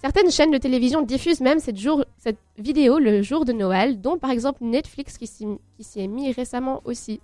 Certaines 0.00 0.30
chaînes 0.30 0.50
de 0.50 0.56
télévision 0.56 1.02
diffusent 1.02 1.40
même 1.42 1.58
cette, 1.58 1.76
jour, 1.76 2.04
cette 2.16 2.38
vidéo 2.56 2.98
le 2.98 3.20
jour 3.20 3.44
de 3.44 3.52
Noël, 3.52 4.00
dont 4.00 4.16
par 4.18 4.30
exemple 4.30 4.64
Netflix 4.64 5.18
qui 5.18 5.26
s'y 5.26 6.00
est 6.00 6.06
mis 6.06 6.32
récemment 6.32 6.80
aussi. 6.86 7.20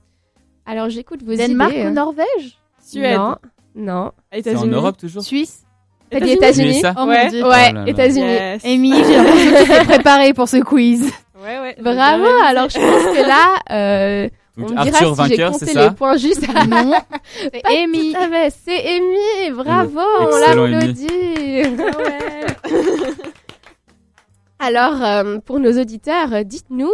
Alors 0.66 0.90
j'écoute 0.90 1.22
vos 1.22 1.34
Danemark 1.34 1.72
idées. 1.72 1.86
ou 1.86 1.90
Norvège? 1.90 2.58
Suède? 2.80 3.16
Non, 3.16 3.36
non. 3.74 4.12
C'est 4.42 4.56
en 4.56 4.66
Europe 4.66 4.98
toujours? 4.98 5.22
Suisse? 5.22 5.64
T'as 6.12 6.20
dit 6.20 6.30
États-Unis 6.32 6.82
Oh 6.96 7.04
Ouais. 7.06 7.24
mon 7.24 7.30
dieu. 7.30 7.44
Ouais, 7.46 7.72
Oh. 7.76 7.86
États-Unis. 7.86 8.20
Yes. 8.20 8.64
Amy, 8.64 8.92
j'ai 9.04 9.16
l'impression 9.16 9.50
que 9.52 9.62
tu 9.62 9.68
t'es 9.68 9.84
préparée 9.84 10.32
pour 10.34 10.48
ce 10.48 10.58
quiz. 10.58 11.10
Ouais, 11.42 11.58
ouais. 11.60 11.76
Bravo. 11.80 12.24
Alors 12.46 12.68
je 12.68 12.78
pense 12.78 13.16
que 13.16 13.22
là, 13.26 13.56
euh, 13.72 14.28
Donc, 14.56 14.70
on 14.72 14.76
Arthur 14.76 15.12
dira 15.12 15.26
si 15.28 15.34
j'ai 15.36 15.42
compté 15.44 15.64
les 15.66 15.72
ça 15.72 15.90
points 15.90 16.16
justes. 16.18 16.46
Non, 16.68 16.92
c'est 17.40 17.62
Amy. 17.66 18.14
Ah 18.16 18.28
ouais, 18.30 18.48
c'est 18.64 18.96
Amy, 18.96 19.50
bravo, 19.56 20.00
on 20.20 20.36
l'applaudit. 20.36 21.08
Alors, 24.58 25.02
euh, 25.02 25.38
pour 25.38 25.58
nos 25.58 25.72
auditeurs, 25.80 26.32
euh, 26.32 26.42
dites-nous 26.44 26.92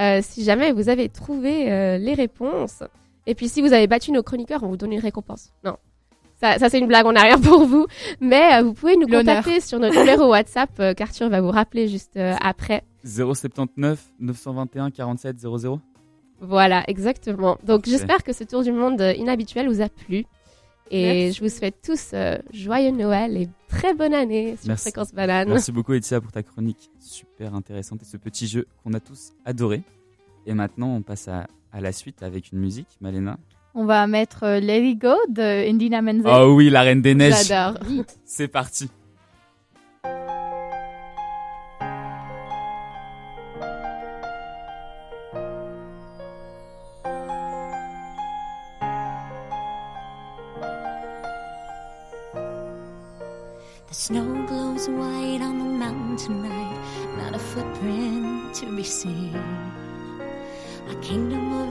euh, 0.00 0.18
si 0.22 0.42
jamais 0.42 0.72
vous 0.72 0.88
avez 0.88 1.08
trouvé 1.08 1.70
euh, 1.70 1.98
les 1.98 2.14
réponses. 2.14 2.82
Et 3.26 3.36
puis, 3.36 3.48
si 3.48 3.62
vous 3.62 3.72
avez 3.72 3.86
battu 3.86 4.10
nos 4.10 4.24
chroniqueurs, 4.24 4.64
on 4.64 4.68
vous 4.68 4.76
donne 4.76 4.92
une 4.92 4.98
récompense. 5.00 5.50
Non, 5.64 5.76
ça, 6.40 6.58
ça 6.58 6.68
c'est 6.68 6.78
une 6.78 6.86
blague, 6.88 7.06
on 7.06 7.12
n'a 7.12 7.22
rien 7.22 7.38
pour 7.40 7.64
vous. 7.64 7.86
Mais 8.20 8.54
euh, 8.54 8.62
vous 8.62 8.74
pouvez 8.74 8.96
nous 8.96 9.06
contacter 9.06 9.60
sur 9.60 9.78
notre 9.78 9.98
numéro 9.98 10.28
WhatsApp 10.30 10.70
euh, 10.80 10.94
qu'Arthur 10.94 11.28
va 11.28 11.40
vous 11.40 11.50
rappeler 11.50 11.88
juste 11.88 12.16
euh, 12.16 12.34
après. 12.40 12.82
079 13.04 14.00
921 14.20 14.90
47 14.90 15.38
00. 15.40 15.80
Voilà, 16.40 16.84
exactement. 16.88 17.56
Donc, 17.64 17.86
j'espère 17.86 18.22
que 18.22 18.32
ce 18.32 18.44
tour 18.44 18.62
du 18.62 18.72
monde 18.72 19.00
euh, 19.00 19.12
inhabituel 19.14 19.68
vous 19.68 19.80
a 19.80 19.88
plu. 19.88 20.24
Et 20.90 21.24
Merci. 21.24 21.38
je 21.38 21.44
vous 21.44 21.48
souhaite 21.48 21.76
tous 21.82 22.10
euh, 22.12 22.36
joyeux 22.52 22.90
Noël 22.90 23.38
et 23.38 23.48
très 23.68 23.94
bonne 23.94 24.12
année 24.12 24.56
sur 24.56 24.68
Merci. 24.68 24.82
Fréquence 24.90 25.14
Banane. 25.14 25.48
Merci 25.48 25.72
beaucoup 25.72 25.94
Etia 25.94 26.20
pour 26.20 26.30
ta 26.30 26.42
chronique 26.42 26.90
super 27.00 27.54
intéressante 27.54 28.02
et 28.02 28.04
ce 28.04 28.18
petit 28.18 28.46
jeu 28.46 28.66
qu'on 28.82 28.92
a 28.92 29.00
tous 29.00 29.32
adoré. 29.46 29.82
Et 30.44 30.52
maintenant 30.52 30.88
on 30.94 31.00
passe 31.00 31.26
à, 31.26 31.46
à 31.72 31.80
la 31.80 31.90
suite 31.90 32.22
avec 32.22 32.52
une 32.52 32.58
musique, 32.58 32.98
Malena. 33.00 33.38
On 33.76 33.86
va 33.86 34.06
mettre 34.06 34.60
Let 34.60 34.88
It 34.88 35.00
Go 35.00 35.16
de 35.28 35.68
Indina 35.68 36.00
Menzel. 36.00 36.30
Oh 36.32 36.54
oui, 36.54 36.70
la 36.70 36.82
Reine 36.82 37.02
des 37.02 37.16
Neiges. 37.16 37.48
J'adore. 37.48 37.80
C'est 38.24 38.46
parti. 38.46 38.88
The 53.88 54.00
snow 54.00 54.46
glows 54.46 54.88
white 54.88 55.40
on 55.42 55.58
the 55.58 55.64
mountain 55.64 56.16
tonight, 56.16 56.78
not 57.16 57.34
a 57.34 57.38
footprint 57.40 58.54
to 58.54 58.66
be 58.66 58.84
seen. 58.84 59.34
A 60.90 60.94
kingdom 61.00 61.52
of 61.60 61.70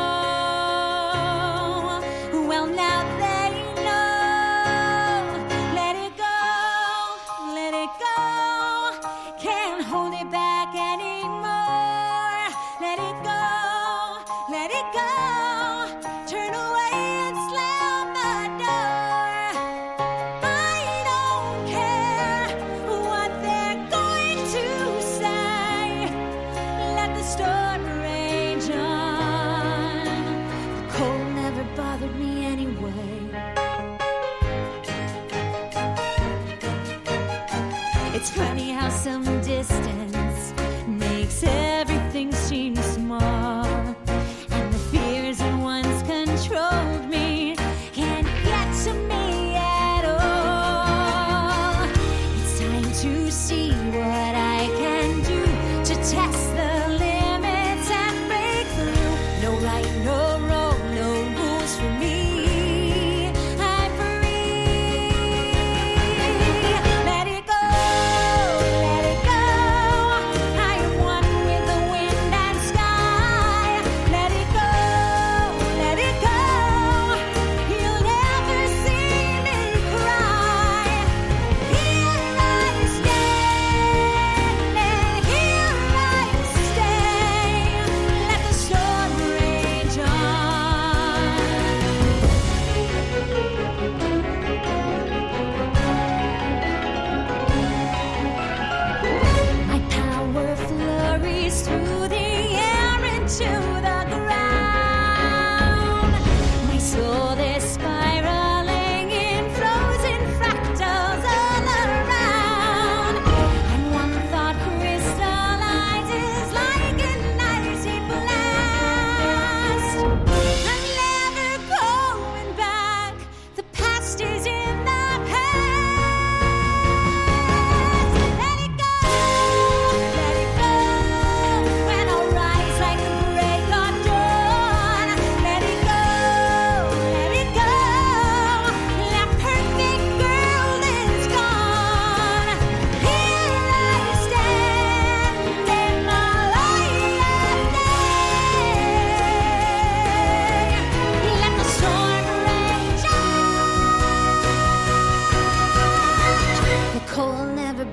It's 38.21 38.29
funny 38.29 38.69
how 38.69 38.87
some 38.89 39.23
distance 39.41 40.00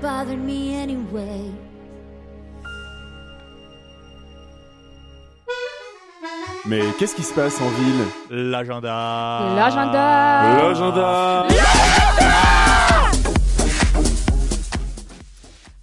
bothered 0.01 0.39
me 0.39 0.75
anyway. 0.75 1.51
Mais 6.67 6.83
qu'est-ce 6.99 7.15
qui 7.15 7.23
se 7.23 7.33
passe 7.35 7.61
en 7.61 7.69
ville? 7.69 8.05
L'agenda. 8.51 9.55
L'agenda. 9.57 10.57
L'agenda 10.59 11.47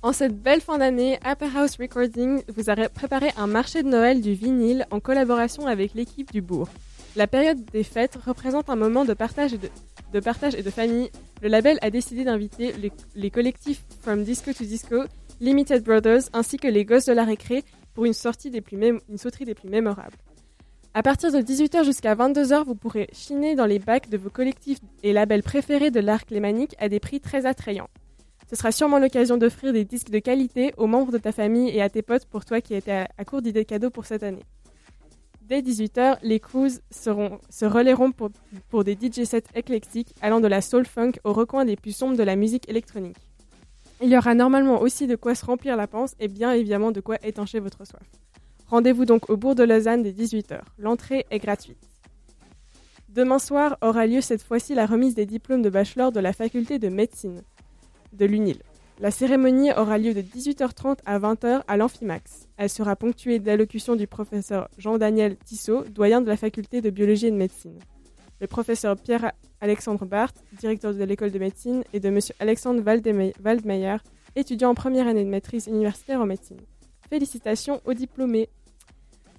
En 0.03 0.13
cette 0.13 0.39
belle 0.39 0.61
fin 0.61 0.77
d'année, 0.77 1.17
Upper 1.25 1.47
House 1.57 1.77
Recording 1.79 2.43
vous 2.55 2.69
a 2.69 2.75
ré- 2.75 2.89
préparé 2.89 3.31
un 3.37 3.47
marché 3.47 3.81
de 3.81 3.87
Noël 3.87 4.21
du 4.21 4.33
vinyle 4.33 4.85
en 4.91 4.99
collaboration 4.99 5.65
avec 5.65 5.95
l'équipe 5.95 6.31
du 6.31 6.41
Bourg. 6.41 6.67
La 7.15 7.27
période 7.27 7.63
des 7.71 7.83
fêtes 7.83 8.17
représente 8.25 8.69
un 8.69 8.75
moment 8.75 9.05
de 9.05 9.13
partage 9.13 9.53
et 9.53 9.57
de, 9.57 10.69
famille. 10.69 11.09
Le 11.41 11.47
label 11.47 11.77
a 11.81 11.89
décidé 11.89 12.25
d'inviter 12.25 12.73
les, 13.15 13.31
collectifs 13.31 13.85
From 14.01 14.23
Disco 14.23 14.51
to 14.51 14.65
Disco, 14.65 15.03
Limited 15.39 15.83
Brothers 15.83 16.23
ainsi 16.33 16.57
que 16.57 16.67
les 16.67 16.83
Gosses 16.83 17.05
de 17.05 17.13
la 17.13 17.23
Récré 17.23 17.63
pour 17.93 18.03
une, 18.03 18.13
sortie 18.13 18.49
des 18.49 18.59
plus 18.59 18.77
une 18.77 19.17
sauterie 19.17 19.45
des 19.45 19.55
plus 19.55 19.69
mémorables. 19.69 20.17
À 20.93 21.03
partir 21.03 21.31
de 21.31 21.37
18h 21.37 21.85
jusqu'à 21.85 22.15
22h, 22.15 22.65
vous 22.65 22.75
pourrez 22.75 23.07
chiner 23.13 23.55
dans 23.55 23.65
les 23.65 23.79
bacs 23.79 24.09
de 24.09 24.17
vos 24.17 24.29
collectifs 24.29 24.79
et 25.01 25.13
labels 25.13 25.43
préférés 25.43 25.91
de 25.91 26.01
l'art 26.01 26.23
lémanique 26.29 26.75
à 26.79 26.89
des 26.89 26.99
prix 26.99 27.21
très 27.21 27.45
attrayants. 27.45 27.89
Ce 28.49 28.57
sera 28.57 28.73
sûrement 28.73 28.99
l'occasion 28.99 29.37
d'offrir 29.37 29.71
des 29.71 29.85
disques 29.85 30.09
de 30.09 30.19
qualité 30.19 30.73
aux 30.77 30.87
membres 30.87 31.13
de 31.13 31.17
ta 31.17 31.31
famille 31.31 31.69
et 31.69 31.81
à 31.81 31.89
tes 31.89 32.01
potes 32.01 32.25
pour 32.25 32.43
toi 32.43 32.59
qui 32.59 32.75
étais 32.75 33.05
à 33.17 33.25
court 33.25 33.41
d'idées 33.41 33.65
cadeaux 33.65 33.89
pour 33.89 34.05
cette 34.05 34.23
année. 34.23 34.43
Dès 35.47 35.61
18h, 35.61 36.17
les 36.23 36.39
crews 36.39 36.71
se 36.89 37.65
relayeront 37.65 38.11
pour, 38.11 38.83
des 38.83 38.97
DJ 38.99 39.25
sets 39.25 39.43
éclectiques 39.53 40.15
allant 40.19 40.39
de 40.39 40.47
la 40.47 40.59
soul 40.59 40.87
funk 40.87 41.11
au 41.23 41.33
recoin 41.33 41.65
des 41.65 41.75
plus 41.75 41.95
sombres 41.95 42.17
de 42.17 42.23
la 42.23 42.35
musique 42.35 42.67
électronique. 42.67 43.17
Il 44.01 44.09
y 44.09 44.17
aura 44.17 44.33
normalement 44.33 44.81
aussi 44.81 45.05
de 45.05 45.15
quoi 45.15 45.35
se 45.35 45.45
remplir 45.45 45.77
la 45.77 45.85
panse 45.85 46.15
et 46.19 46.29
bien 46.29 46.51
évidemment 46.51 46.91
de 46.91 46.99
quoi 46.99 47.17
étancher 47.21 47.59
votre 47.59 47.85
soif. 47.85 48.01
Rendez-vous 48.69 49.05
donc 49.05 49.29
au 49.29 49.37
bourg 49.37 49.53
de 49.53 49.63
Lausanne 49.63 50.01
dès 50.01 50.13
18h. 50.13 50.61
L'entrée 50.79 51.27
est 51.29 51.37
gratuite. 51.37 51.91
Demain 53.09 53.37
soir 53.37 53.77
aura 53.81 54.07
lieu 54.07 54.21
cette 54.21 54.41
fois-ci 54.41 54.73
la 54.73 54.87
remise 54.87 55.13
des 55.13 55.27
diplômes 55.27 55.61
de 55.61 55.69
bachelor 55.69 56.11
de 56.11 56.19
la 56.19 56.33
faculté 56.33 56.79
de 56.79 56.89
médecine 56.89 57.43
de 58.13 58.25
l'UNIL. 58.25 58.63
La 59.01 59.11
cérémonie 59.11 59.73
aura 59.73 59.97
lieu 59.97 60.13
de 60.13 60.21
18h30 60.21 60.99
à 61.05 61.19
20h 61.19 61.63
à 61.67 61.75
l'Amphimax. 61.75 62.47
Elle 62.55 62.69
sera 62.69 62.95
ponctuée 62.95 63.39
d'allocutions 63.39 63.97
du 63.97 64.07
professeur 64.07 64.69
Jean-Daniel 64.77 65.35
Tissot, 65.35 65.83
doyen 65.83 66.21
de 66.21 66.29
la 66.29 66.37
faculté 66.37 66.79
de 66.79 66.89
biologie 66.89 67.27
et 67.27 67.31
de 67.31 67.35
médecine. 67.35 67.77
Le 68.39 68.47
professeur 68.47 68.95
Pierre-Alexandre 68.95 70.05
Barthes, 70.05 70.41
directeur 70.57 70.93
de 70.93 71.03
l'école 71.03 71.31
de 71.31 71.39
médecine, 71.39 71.83
et 71.91 71.99
de 71.99 72.07
M. 72.07 72.19
Alexandre 72.39 72.81
Waldmeyer, 73.43 73.97
étudiant 74.37 74.69
en 74.69 74.75
première 74.75 75.07
année 75.07 75.25
de 75.25 75.29
maîtrise 75.29 75.67
universitaire 75.67 76.21
en 76.21 76.25
médecine. 76.25 76.61
Félicitations 77.09 77.81
aux 77.83 77.93
diplômés. 77.93 78.47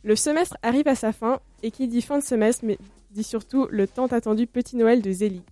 Le 0.05 0.17
semestre 0.17 0.59
arrive 0.63 0.89
à 0.89 0.95
sa 0.95 1.13
fin, 1.13 1.41
et 1.63 1.71
qui 1.71 1.89
dit 1.89 2.03
fin 2.03 2.19
de 2.19 2.23
semestre, 2.23 2.63
mais 2.67 2.77
dit 3.11 3.25
surtout 3.25 3.69
le 3.71 3.87
tant 3.87 4.07
attendu 4.07 4.47
petit 4.47 4.77
Noël 4.77 5.01
de 5.01 5.11
Zelig. 5.11 5.43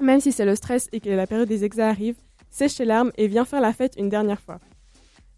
Même 0.00 0.20
si 0.20 0.30
c'est 0.30 0.44
le 0.44 0.54
stress 0.54 0.88
et 0.92 1.00
que 1.00 1.08
la 1.08 1.26
période 1.26 1.48
des 1.48 1.64
examens 1.64 1.90
arrive, 1.90 2.16
sèche 2.50 2.76
tes 2.76 2.84
larmes 2.84 3.12
et 3.16 3.28
viens 3.28 3.44
faire 3.44 3.60
la 3.60 3.72
fête 3.72 3.94
une 3.98 4.08
dernière 4.08 4.40
fois. 4.40 4.60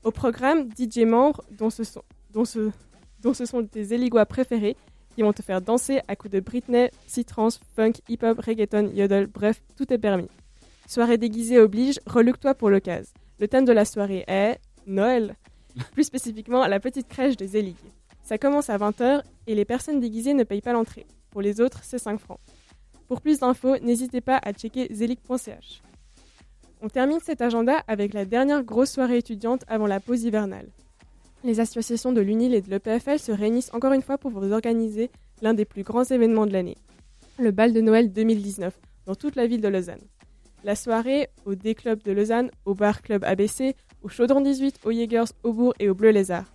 Au 0.04 0.10
programme, 0.10 0.68
DJ 0.70 0.98
membres 1.00 1.42
dont 1.50 1.70
ce 1.70 1.84
sont, 1.84 2.02
dont 2.30 2.44
ce, 2.44 2.70
dont 3.20 3.34
ce 3.34 3.46
sont 3.46 3.64
tes 3.66 3.84
Zéligois 3.84 4.26
préférés 4.26 4.76
qui 5.14 5.22
vont 5.22 5.32
te 5.32 5.42
faire 5.42 5.60
danser 5.60 6.00
à 6.06 6.14
coups 6.14 6.32
de 6.32 6.40
Britney, 6.40 6.90
psytrance, 7.06 7.58
funk, 7.74 7.94
hip-hop, 8.08 8.38
reggaeton, 8.38 8.90
yodel, 8.94 9.26
bref, 9.26 9.60
tout 9.76 9.92
est 9.92 9.98
permis. 9.98 10.28
Soirée 10.86 11.18
déguisée 11.18 11.58
oblige, 11.58 11.98
reluque-toi 12.06 12.54
pour 12.54 12.70
l'occasion. 12.70 13.12
Le 13.40 13.48
thème 13.48 13.64
de 13.64 13.72
la 13.72 13.84
soirée 13.84 14.24
est 14.28 14.58
Noël, 14.86 15.34
plus 15.92 16.04
spécifiquement 16.04 16.66
la 16.66 16.78
petite 16.78 17.08
crèche 17.08 17.36
de 17.36 17.46
Zelig. 17.46 17.76
Ça 18.22 18.38
commence 18.38 18.70
à 18.70 18.78
20h 18.78 19.22
et 19.46 19.54
les 19.54 19.64
personnes 19.64 20.00
déguisées 20.00 20.34
ne 20.34 20.44
payent 20.44 20.60
pas 20.60 20.72
l'entrée. 20.72 21.06
Pour 21.30 21.42
les 21.42 21.60
autres, 21.60 21.80
c'est 21.82 21.98
5 21.98 22.20
francs. 22.20 22.40
Pour 23.08 23.20
plus 23.20 23.40
d'infos, 23.40 23.78
n'hésitez 23.78 24.20
pas 24.20 24.38
à 24.42 24.52
checker 24.52 24.86
zelig.ch. 24.92 25.82
On 26.80 26.88
termine 26.88 27.18
cet 27.20 27.42
agenda 27.42 27.82
avec 27.88 28.14
la 28.14 28.24
dernière 28.24 28.62
grosse 28.62 28.92
soirée 28.92 29.18
étudiante 29.18 29.64
avant 29.66 29.88
la 29.88 29.98
pause 29.98 30.22
hivernale. 30.22 30.68
Les 31.42 31.58
associations 31.58 32.12
de 32.12 32.20
l'UNIL 32.20 32.54
et 32.54 32.60
de 32.60 32.70
l'EPFL 32.70 33.18
se 33.18 33.32
réunissent 33.32 33.74
encore 33.74 33.92
une 33.92 34.02
fois 34.02 34.16
pour 34.16 34.30
vous 34.30 34.52
organiser 34.52 35.10
l'un 35.42 35.54
des 35.54 35.64
plus 35.64 35.82
grands 35.82 36.04
événements 36.04 36.46
de 36.46 36.52
l'année, 36.52 36.76
le 37.38 37.50
bal 37.50 37.72
de 37.72 37.80
Noël 37.80 38.12
2019, 38.12 38.78
dans 39.06 39.16
toute 39.16 39.34
la 39.34 39.46
ville 39.46 39.60
de 39.60 39.68
Lausanne. 39.68 40.02
La 40.62 40.76
soirée 40.76 41.28
au 41.44 41.56
D-Club 41.56 42.02
de 42.02 42.12
Lausanne, 42.12 42.50
au 42.64 42.74
Bar 42.74 43.02
Club 43.02 43.24
ABC, 43.24 43.74
au 44.02 44.08
Chaudron 44.08 44.40
18, 44.40 44.80
au 44.84 44.92
Jaegers, 44.92 45.32
au 45.42 45.52
Bourg 45.52 45.74
et 45.80 45.88
au 45.88 45.94
Bleu 45.94 46.10
Lézard. 46.10 46.52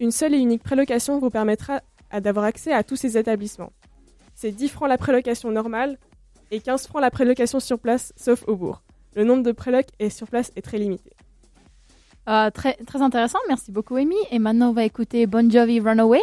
Une 0.00 0.10
seule 0.10 0.34
et 0.34 0.38
unique 0.38 0.62
prélocation 0.62 1.18
vous 1.18 1.30
permettra 1.30 1.80
d'avoir 2.20 2.44
accès 2.44 2.72
à 2.72 2.82
tous 2.82 2.96
ces 2.96 3.16
établissements. 3.16 3.72
C'est 4.34 4.52
10 4.52 4.68
francs 4.68 4.88
la 4.88 4.98
prélocation 4.98 5.50
normale 5.50 5.98
et 6.50 6.60
15 6.60 6.86
francs 6.86 7.00
la 7.00 7.10
prélocation 7.10 7.60
sur 7.60 7.78
place, 7.78 8.12
sauf 8.16 8.44
au 8.46 8.56
Bourg. 8.56 8.82
Le 9.16 9.24
nombre 9.24 9.42
de 9.42 9.52
prélocs 9.52 9.88
sur 10.10 10.28
place 10.28 10.52
est 10.56 10.62
très 10.62 10.76
limité. 10.76 11.10
Euh, 12.28 12.50
très, 12.50 12.74
très 12.74 13.00
intéressant, 13.00 13.38
merci 13.48 13.72
beaucoup 13.72 13.96
Amy. 13.96 14.16
Et 14.30 14.38
maintenant 14.38 14.70
on 14.70 14.72
va 14.74 14.84
écouter 14.84 15.26
Bon 15.26 15.50
Jovi 15.50 15.80
Runaway. 15.80 16.20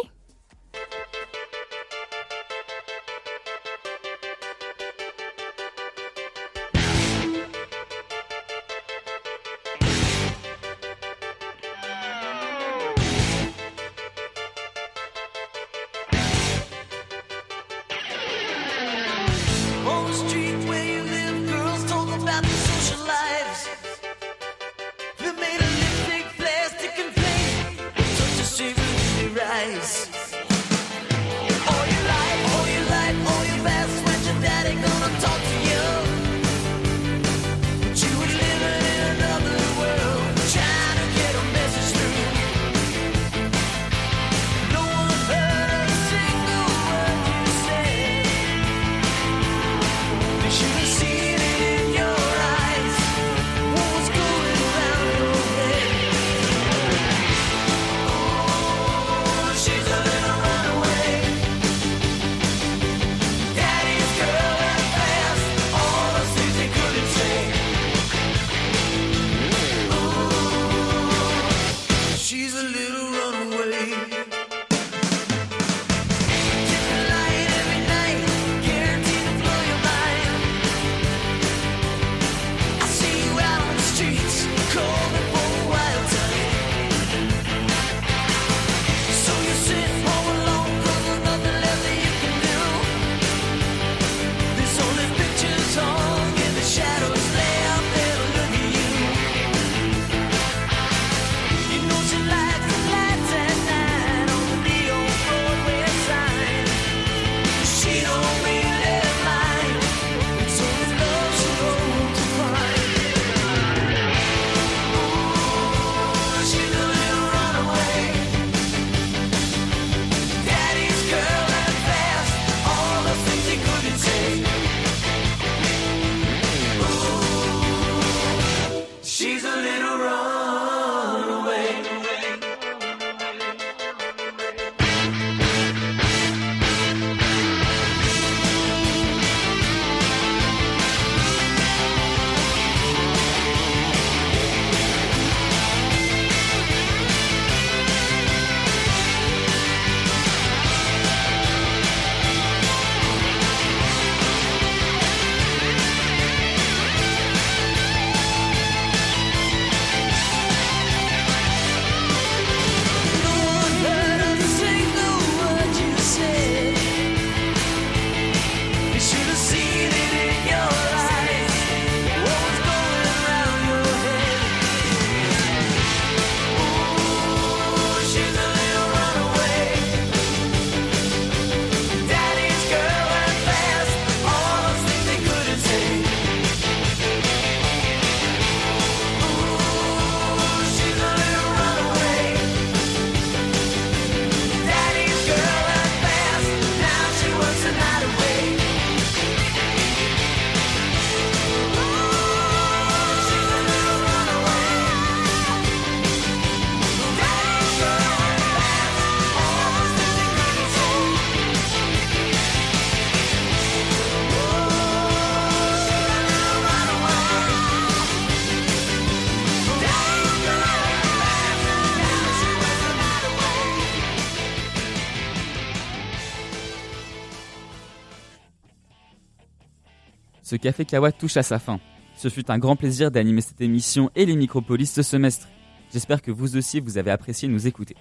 Ce 230.54 230.58
Café 230.60 230.84
Kawa 230.84 231.10
touche 231.10 231.36
à 231.36 231.42
sa 231.42 231.58
fin. 231.58 231.80
Ce 232.14 232.28
fut 232.28 232.48
un 232.48 232.58
grand 232.58 232.76
plaisir 232.76 233.10
d'animer 233.10 233.40
cette 233.40 233.60
émission 233.60 234.12
et 234.14 234.24
les 234.24 234.36
Micropolis 234.36 234.86
ce 234.88 235.02
semestre. 235.02 235.48
J'espère 235.92 236.22
que 236.22 236.30
vous 236.30 236.56
aussi 236.56 236.78
vous 236.78 236.96
avez 236.96 237.10
apprécié 237.10 237.48
nous 237.48 237.66
écouter. 237.66 237.96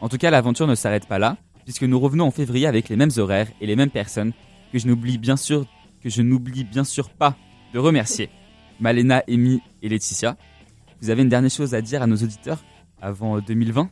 En 0.00 0.08
tout 0.08 0.16
cas, 0.16 0.32
l'aventure 0.32 0.66
ne 0.66 0.74
s'arrête 0.74 1.06
pas 1.06 1.20
là, 1.20 1.36
puisque 1.62 1.84
nous 1.84 2.00
revenons 2.00 2.24
en 2.24 2.32
février 2.32 2.66
avec 2.66 2.88
les 2.88 2.96
mêmes 2.96 3.12
horaires 3.18 3.46
et 3.60 3.68
les 3.68 3.76
mêmes 3.76 3.88
personnes 3.88 4.32
que 4.72 4.80
je 4.80 4.88
n'oublie 4.88 5.16
bien 5.16 5.36
sûr 5.36 5.64
que 6.02 6.10
je 6.10 6.22
n'oublie 6.22 6.64
bien 6.64 6.82
sûr 6.82 7.08
pas 7.08 7.36
de 7.72 7.78
remercier 7.78 8.30
Malena, 8.80 9.22
Amy 9.28 9.62
et 9.80 9.88
Laetitia. 9.88 10.36
Vous 11.00 11.10
avez 11.10 11.22
une 11.22 11.28
dernière 11.28 11.52
chose 11.52 11.72
à 11.72 11.82
dire 11.82 12.02
à 12.02 12.08
nos 12.08 12.16
auditeurs 12.16 12.64
avant 13.00 13.36
euh, 13.36 13.40
2020 13.46 13.90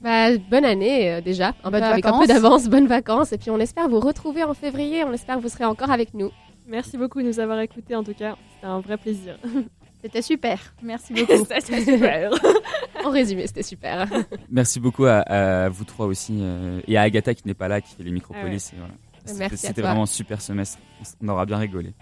Bah, 0.00 0.36
bonne 0.48 0.64
année 0.64 1.10
euh, 1.14 1.20
déjà, 1.20 1.56
un 1.64 1.72
peu 1.72 1.80
Bonnes 1.80 1.82
avec 1.82 2.06
un 2.06 2.10
vacances. 2.10 2.20
peu 2.28 2.32
d'avance, 2.32 2.68
bonnes 2.68 2.86
vacances, 2.86 3.32
et 3.32 3.38
puis 3.38 3.50
on 3.50 3.58
espère 3.58 3.88
vous 3.88 3.98
retrouver 3.98 4.44
en 4.44 4.54
février, 4.54 5.02
on 5.02 5.12
espère 5.12 5.38
que 5.38 5.42
vous 5.42 5.48
serez 5.48 5.64
encore 5.64 5.90
avec 5.90 6.14
nous. 6.14 6.30
Merci 6.72 6.96
beaucoup 6.96 7.20
de 7.20 7.26
nous 7.26 7.38
avoir 7.38 7.60
écoutés 7.60 7.94
en 7.94 8.02
tout 8.02 8.14
cas, 8.14 8.34
c'était 8.54 8.66
un 8.66 8.80
vrai 8.80 8.96
plaisir. 8.96 9.38
C'était 10.02 10.22
super. 10.22 10.58
Merci 10.82 11.12
beaucoup. 11.14 11.44
C'était 11.44 11.84
super. 11.84 12.30
en 13.04 13.10
résumé, 13.10 13.46
c'était 13.46 13.62
super. 13.62 14.08
Merci 14.50 14.80
beaucoup 14.80 15.04
à, 15.04 15.18
à 15.18 15.68
vous 15.68 15.84
trois 15.84 16.06
aussi 16.06 16.38
euh, 16.40 16.80
et 16.88 16.96
à 16.96 17.02
Agatha 17.02 17.34
qui 17.34 17.46
n'est 17.46 17.54
pas 17.54 17.68
là, 17.68 17.80
qui 17.80 17.94
fait 17.94 18.02
les 18.02 18.10
Micropolis. 18.10 18.72
Ah 18.72 18.80
ouais. 18.80 18.88
voilà. 19.24 19.38
Merci 19.38 19.66
C'était 19.68 19.80
vraiment 19.82 20.02
un 20.02 20.06
super 20.06 20.40
semestre. 20.40 20.78
On 21.22 21.28
aura 21.28 21.46
bien 21.46 21.56
rigolé. 21.58 21.92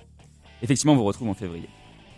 Effectivement, 0.62 0.94
on 0.94 0.96
vous 0.96 1.04
retrouve 1.04 1.28
en 1.28 1.34
février. 1.34 1.68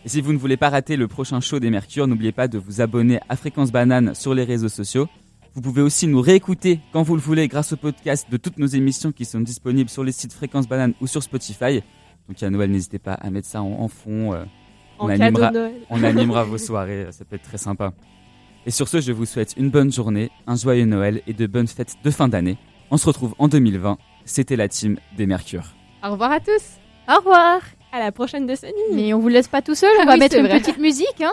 Et 0.05 0.09
si 0.09 0.21
vous 0.21 0.33
ne 0.33 0.39
voulez 0.39 0.57
pas 0.57 0.69
rater 0.69 0.95
le 0.95 1.09
prochain 1.09 1.41
show 1.41 1.59
des 1.59 1.71
Mercure, 1.71 2.07
n'oubliez 2.07 2.31
pas 2.33 2.47
de 2.47 2.59
vous 2.59 2.81
abonner 2.81 3.19
à 3.29 3.35
Fréquence 3.35 3.73
Banane 3.73 4.15
sur 4.15 4.35
les 4.35 4.45
réseaux 4.45 4.69
sociaux. 4.69 5.09
Vous 5.55 5.63
pouvez 5.63 5.83
aussi 5.83 6.07
nous 6.07 6.21
réécouter 6.21 6.79
quand 6.93 7.03
vous 7.03 7.17
le 7.17 7.23
voulez 7.23 7.49
grâce 7.49 7.73
au 7.73 7.77
podcast 7.77 8.31
de 8.31 8.37
toutes 8.37 8.59
nos 8.59 8.69
émissions 8.69 9.11
qui 9.11 9.25
sont 9.25 9.41
disponibles 9.41 9.91
sur 9.91 10.05
les 10.05 10.13
sites 10.13 10.33
Fréquence 10.33 10.69
Banane 10.69 10.95
ou 11.01 11.09
sur 11.09 11.25
Spotify. 11.25 11.83
Donc 12.33 12.43
à 12.43 12.49
Noël, 12.51 12.71
n'hésitez 12.71 12.99
pas 12.99 13.13
à 13.15 13.29
mettre 13.31 13.47
ça 13.47 13.63
en, 13.63 13.73
en 13.83 13.89
fond. 13.89 14.33
euh, 14.33 14.45
En 14.99 15.07
on, 15.07 15.09
animera, 15.11 15.51
de 15.51 15.59
Noël. 15.59 15.75
on 15.91 16.03
animera 16.03 16.45
vos 16.45 16.57
soirées, 16.69 17.07
ça 17.11 17.25
peut 17.27 17.37
être 17.37 17.43
très 17.43 17.59
sympa. 17.59 17.93
Et 18.65 18.71
sur 18.71 18.89
ce, 18.89 19.01
je 19.01 19.13
vous 19.13 19.27
souhaite 19.27 19.55
une 19.59 19.69
bonne 19.71 19.93
journée, 19.93 20.31
un 20.47 20.57
joyeux 20.57 20.87
Noël 20.87 21.21
et 21.27 21.35
de 21.35 21.47
bonnes 21.47 21.67
fêtes 21.67 21.97
de 22.03 22.11
fin 22.11 22.29
d'année. 22.29 22.57
On 22.91 22.97
se 22.97 23.07
retrouve 23.07 23.35
en 23.39 23.49
2020. 23.49 23.99
C'était 24.25 24.57
la 24.57 24.69
team 24.69 24.99
des 25.17 25.27
Mercure. 25.27 25.65
Au 26.05 26.13
revoir 26.13 26.33
à 26.33 26.41
tous. 26.41 26.79
Au 27.09 27.17
revoir. 27.17 27.61
À 27.93 27.99
la 27.99 28.13
prochaine 28.13 28.47
décennie. 28.47 28.73
Mais 28.95 29.13
on 29.13 29.19
vous 29.19 29.29
laisse 29.29 29.49
pas 29.49 29.61
tout 29.61 29.75
seul, 29.75 29.91
on 29.99 30.03
Ah 30.03 30.07
va 30.07 30.13
oui, 30.15 30.21
mettre 30.21 30.37
une 30.39 30.47
vrai. 30.47 30.59
petite 30.61 30.79
musique, 30.79 31.21
hein. 31.21 31.33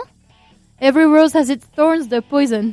Every 0.82 1.04
rose 1.06 1.34
has 1.34 1.50
its 1.50 1.60
thorns 1.76 2.08
de 2.08 2.20
Poison. 2.20 2.72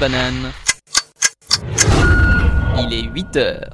Banane. 0.00 0.50
Il 2.78 2.94
est 2.94 3.02
8 3.02 3.36
heures. 3.36 3.70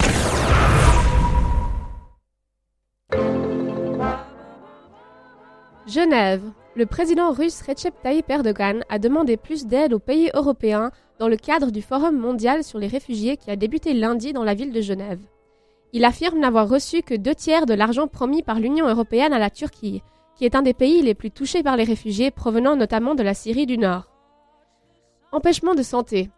Genève. 5.86 6.42
Le 6.74 6.84
président 6.84 7.30
russe 7.30 7.62
Recep 7.62 7.94
Tayyip 8.02 8.28
Erdogan 8.28 8.82
a 8.88 8.98
demandé 8.98 9.36
plus 9.36 9.66
d'aide 9.66 9.94
aux 9.94 10.00
pays 10.00 10.30
européens 10.34 10.90
dans 11.20 11.28
le 11.28 11.36
cadre 11.36 11.70
du 11.70 11.80
Forum 11.80 12.18
mondial 12.18 12.64
sur 12.64 12.80
les 12.80 12.88
réfugiés 12.88 13.36
qui 13.36 13.52
a 13.52 13.56
débuté 13.56 13.94
lundi 13.94 14.32
dans 14.32 14.44
la 14.44 14.54
ville 14.54 14.72
de 14.72 14.80
Genève. 14.80 15.20
Il 15.92 16.04
affirme 16.04 16.40
n'avoir 16.40 16.68
reçu 16.68 17.02
que 17.02 17.14
deux 17.14 17.36
tiers 17.36 17.66
de 17.66 17.74
l'argent 17.74 18.08
promis 18.08 18.42
par 18.42 18.58
l'Union 18.58 18.88
européenne 18.88 19.32
à 19.32 19.38
la 19.38 19.48
Turquie, 19.48 20.02
qui 20.34 20.44
est 20.44 20.56
un 20.56 20.62
des 20.62 20.74
pays 20.74 21.02
les 21.02 21.14
plus 21.14 21.30
touchés 21.30 21.62
par 21.62 21.76
les 21.76 21.84
réfugiés 21.84 22.32
provenant 22.32 22.74
notamment 22.74 23.14
de 23.14 23.22
la 23.22 23.32
Syrie 23.32 23.66
du 23.66 23.78
Nord. 23.78 24.15
Empêchement 25.36 25.74
de 25.74 25.82
santé. 25.82 26.30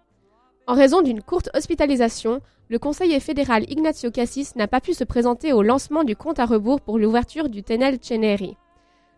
En 0.66 0.74
raison 0.74 1.02
d'une 1.02 1.22
courte 1.22 1.50
hospitalisation, 1.54 2.40
le 2.68 2.80
conseiller 2.80 3.20
fédéral 3.20 3.64
Ignacio 3.70 4.10
Cassis 4.10 4.56
n'a 4.56 4.66
pas 4.66 4.80
pu 4.80 4.92
se 4.92 5.04
présenter 5.04 5.52
au 5.52 5.62
lancement 5.62 6.02
du 6.02 6.16
compte 6.16 6.40
à 6.40 6.46
rebours 6.46 6.80
pour 6.80 6.98
l'ouverture 6.98 7.48
du 7.48 7.62
Tenel 7.62 8.00
Ceneri. 8.02 8.56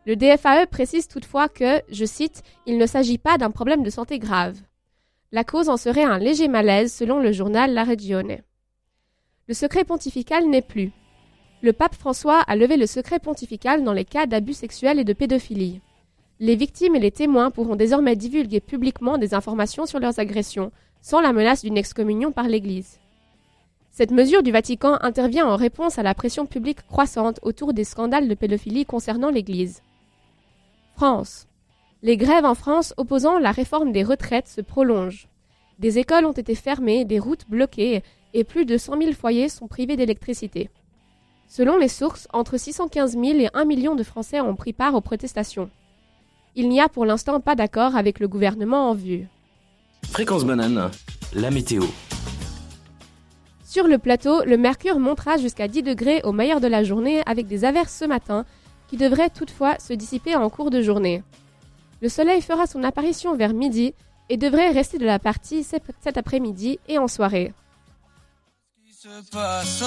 Le 0.04 0.16
DFAE 0.16 0.66
précise 0.66 1.08
toutefois 1.08 1.48
que, 1.48 1.80
je 1.90 2.04
cite, 2.04 2.42
il 2.66 2.76
ne 2.76 2.84
s'agit 2.84 3.16
pas 3.16 3.38
d'un 3.38 3.50
problème 3.50 3.82
de 3.82 3.88
santé 3.88 4.18
grave. 4.18 4.58
La 5.32 5.44
cause 5.44 5.70
en 5.70 5.78
serait 5.78 6.04
un 6.04 6.18
léger 6.18 6.48
malaise 6.48 6.92
selon 6.92 7.18
le 7.18 7.32
journal 7.32 7.72
La 7.72 7.84
Regione. 7.84 8.42
Le 9.48 9.54
secret 9.54 9.84
pontifical 9.84 10.46
n'est 10.46 10.60
plus. 10.60 10.92
Le 11.62 11.72
pape 11.72 11.94
François 11.94 12.40
a 12.40 12.54
levé 12.54 12.76
le 12.76 12.86
secret 12.86 13.18
pontifical 13.18 13.82
dans 13.82 13.94
les 13.94 14.04
cas 14.04 14.26
d'abus 14.26 14.52
sexuels 14.52 14.98
et 14.98 15.04
de 15.04 15.14
pédophilie. 15.14 15.80
Les 16.42 16.56
victimes 16.56 16.96
et 16.96 17.00
les 17.00 17.10
témoins 17.10 17.50
pourront 17.50 17.76
désormais 17.76 18.16
divulguer 18.16 18.60
publiquement 18.60 19.18
des 19.18 19.34
informations 19.34 19.84
sur 19.84 20.00
leurs 20.00 20.18
agressions, 20.18 20.72
sans 21.02 21.20
la 21.20 21.34
menace 21.34 21.62
d'une 21.62 21.76
excommunion 21.76 22.32
par 22.32 22.48
l'Église. 22.48 22.98
Cette 23.90 24.10
mesure 24.10 24.42
du 24.42 24.50
Vatican 24.50 24.96
intervient 25.02 25.46
en 25.46 25.56
réponse 25.56 25.98
à 25.98 26.02
la 26.02 26.14
pression 26.14 26.46
publique 26.46 26.86
croissante 26.86 27.40
autour 27.42 27.74
des 27.74 27.84
scandales 27.84 28.26
de 28.26 28.34
pédophilie 28.34 28.86
concernant 28.86 29.28
l'Église. 29.28 29.82
France. 30.96 31.46
Les 32.02 32.16
grèves 32.16 32.46
en 32.46 32.54
France 32.54 32.94
opposant 32.96 33.38
la 33.38 33.50
réforme 33.50 33.92
des 33.92 34.02
retraites 34.02 34.48
se 34.48 34.62
prolongent. 34.62 35.28
Des 35.78 35.98
écoles 35.98 36.24
ont 36.24 36.32
été 36.32 36.54
fermées, 36.54 37.04
des 37.04 37.18
routes 37.18 37.50
bloquées 37.50 38.02
et 38.32 38.44
plus 38.44 38.64
de 38.64 38.78
100 38.78 38.98
000 38.98 39.12
foyers 39.12 39.50
sont 39.50 39.68
privés 39.68 39.96
d'électricité. 39.96 40.70
Selon 41.48 41.76
les 41.76 41.88
sources, 41.88 42.28
entre 42.32 42.56
615 42.56 43.12
000 43.12 43.24
et 43.40 43.50
1 43.52 43.66
million 43.66 43.94
de 43.94 44.02
Français 44.02 44.40
ont 44.40 44.56
pris 44.56 44.72
part 44.72 44.94
aux 44.94 45.02
protestations. 45.02 45.68
Il 46.56 46.68
n'y 46.68 46.80
a 46.80 46.88
pour 46.88 47.04
l'instant 47.04 47.40
pas 47.40 47.54
d'accord 47.54 47.96
avec 47.96 48.20
le 48.20 48.28
gouvernement 48.28 48.90
en 48.90 48.94
vue. 48.94 49.26
Fréquence 50.10 50.44
banane, 50.44 50.90
la 51.34 51.50
météo. 51.50 51.84
Sur 53.64 53.86
le 53.86 53.98
plateau, 53.98 54.44
le 54.44 54.56
mercure 54.56 54.98
montera 54.98 55.36
jusqu'à 55.36 55.68
10 55.68 55.84
degrés 55.84 56.20
au 56.24 56.32
meilleur 56.32 56.60
de 56.60 56.66
la 56.66 56.82
journée 56.82 57.22
avec 57.26 57.46
des 57.46 57.64
averses 57.64 57.94
ce 57.94 58.04
matin 58.04 58.44
qui 58.88 58.96
devraient 58.96 59.30
toutefois 59.30 59.78
se 59.78 59.92
dissiper 59.92 60.34
en 60.34 60.50
cours 60.50 60.70
de 60.70 60.82
journée. 60.82 61.22
Le 62.02 62.08
soleil 62.08 62.42
fera 62.42 62.66
son 62.66 62.82
apparition 62.82 63.36
vers 63.36 63.54
midi 63.54 63.94
et 64.28 64.36
devrait 64.36 64.70
rester 64.70 64.98
de 64.98 65.06
la 65.06 65.20
partie 65.20 65.62
cet 65.62 66.16
après-midi 66.16 66.80
et 66.88 66.98
en 66.98 67.06
soirée. 67.06 67.52
se 68.92 69.30
passe? 69.30 69.84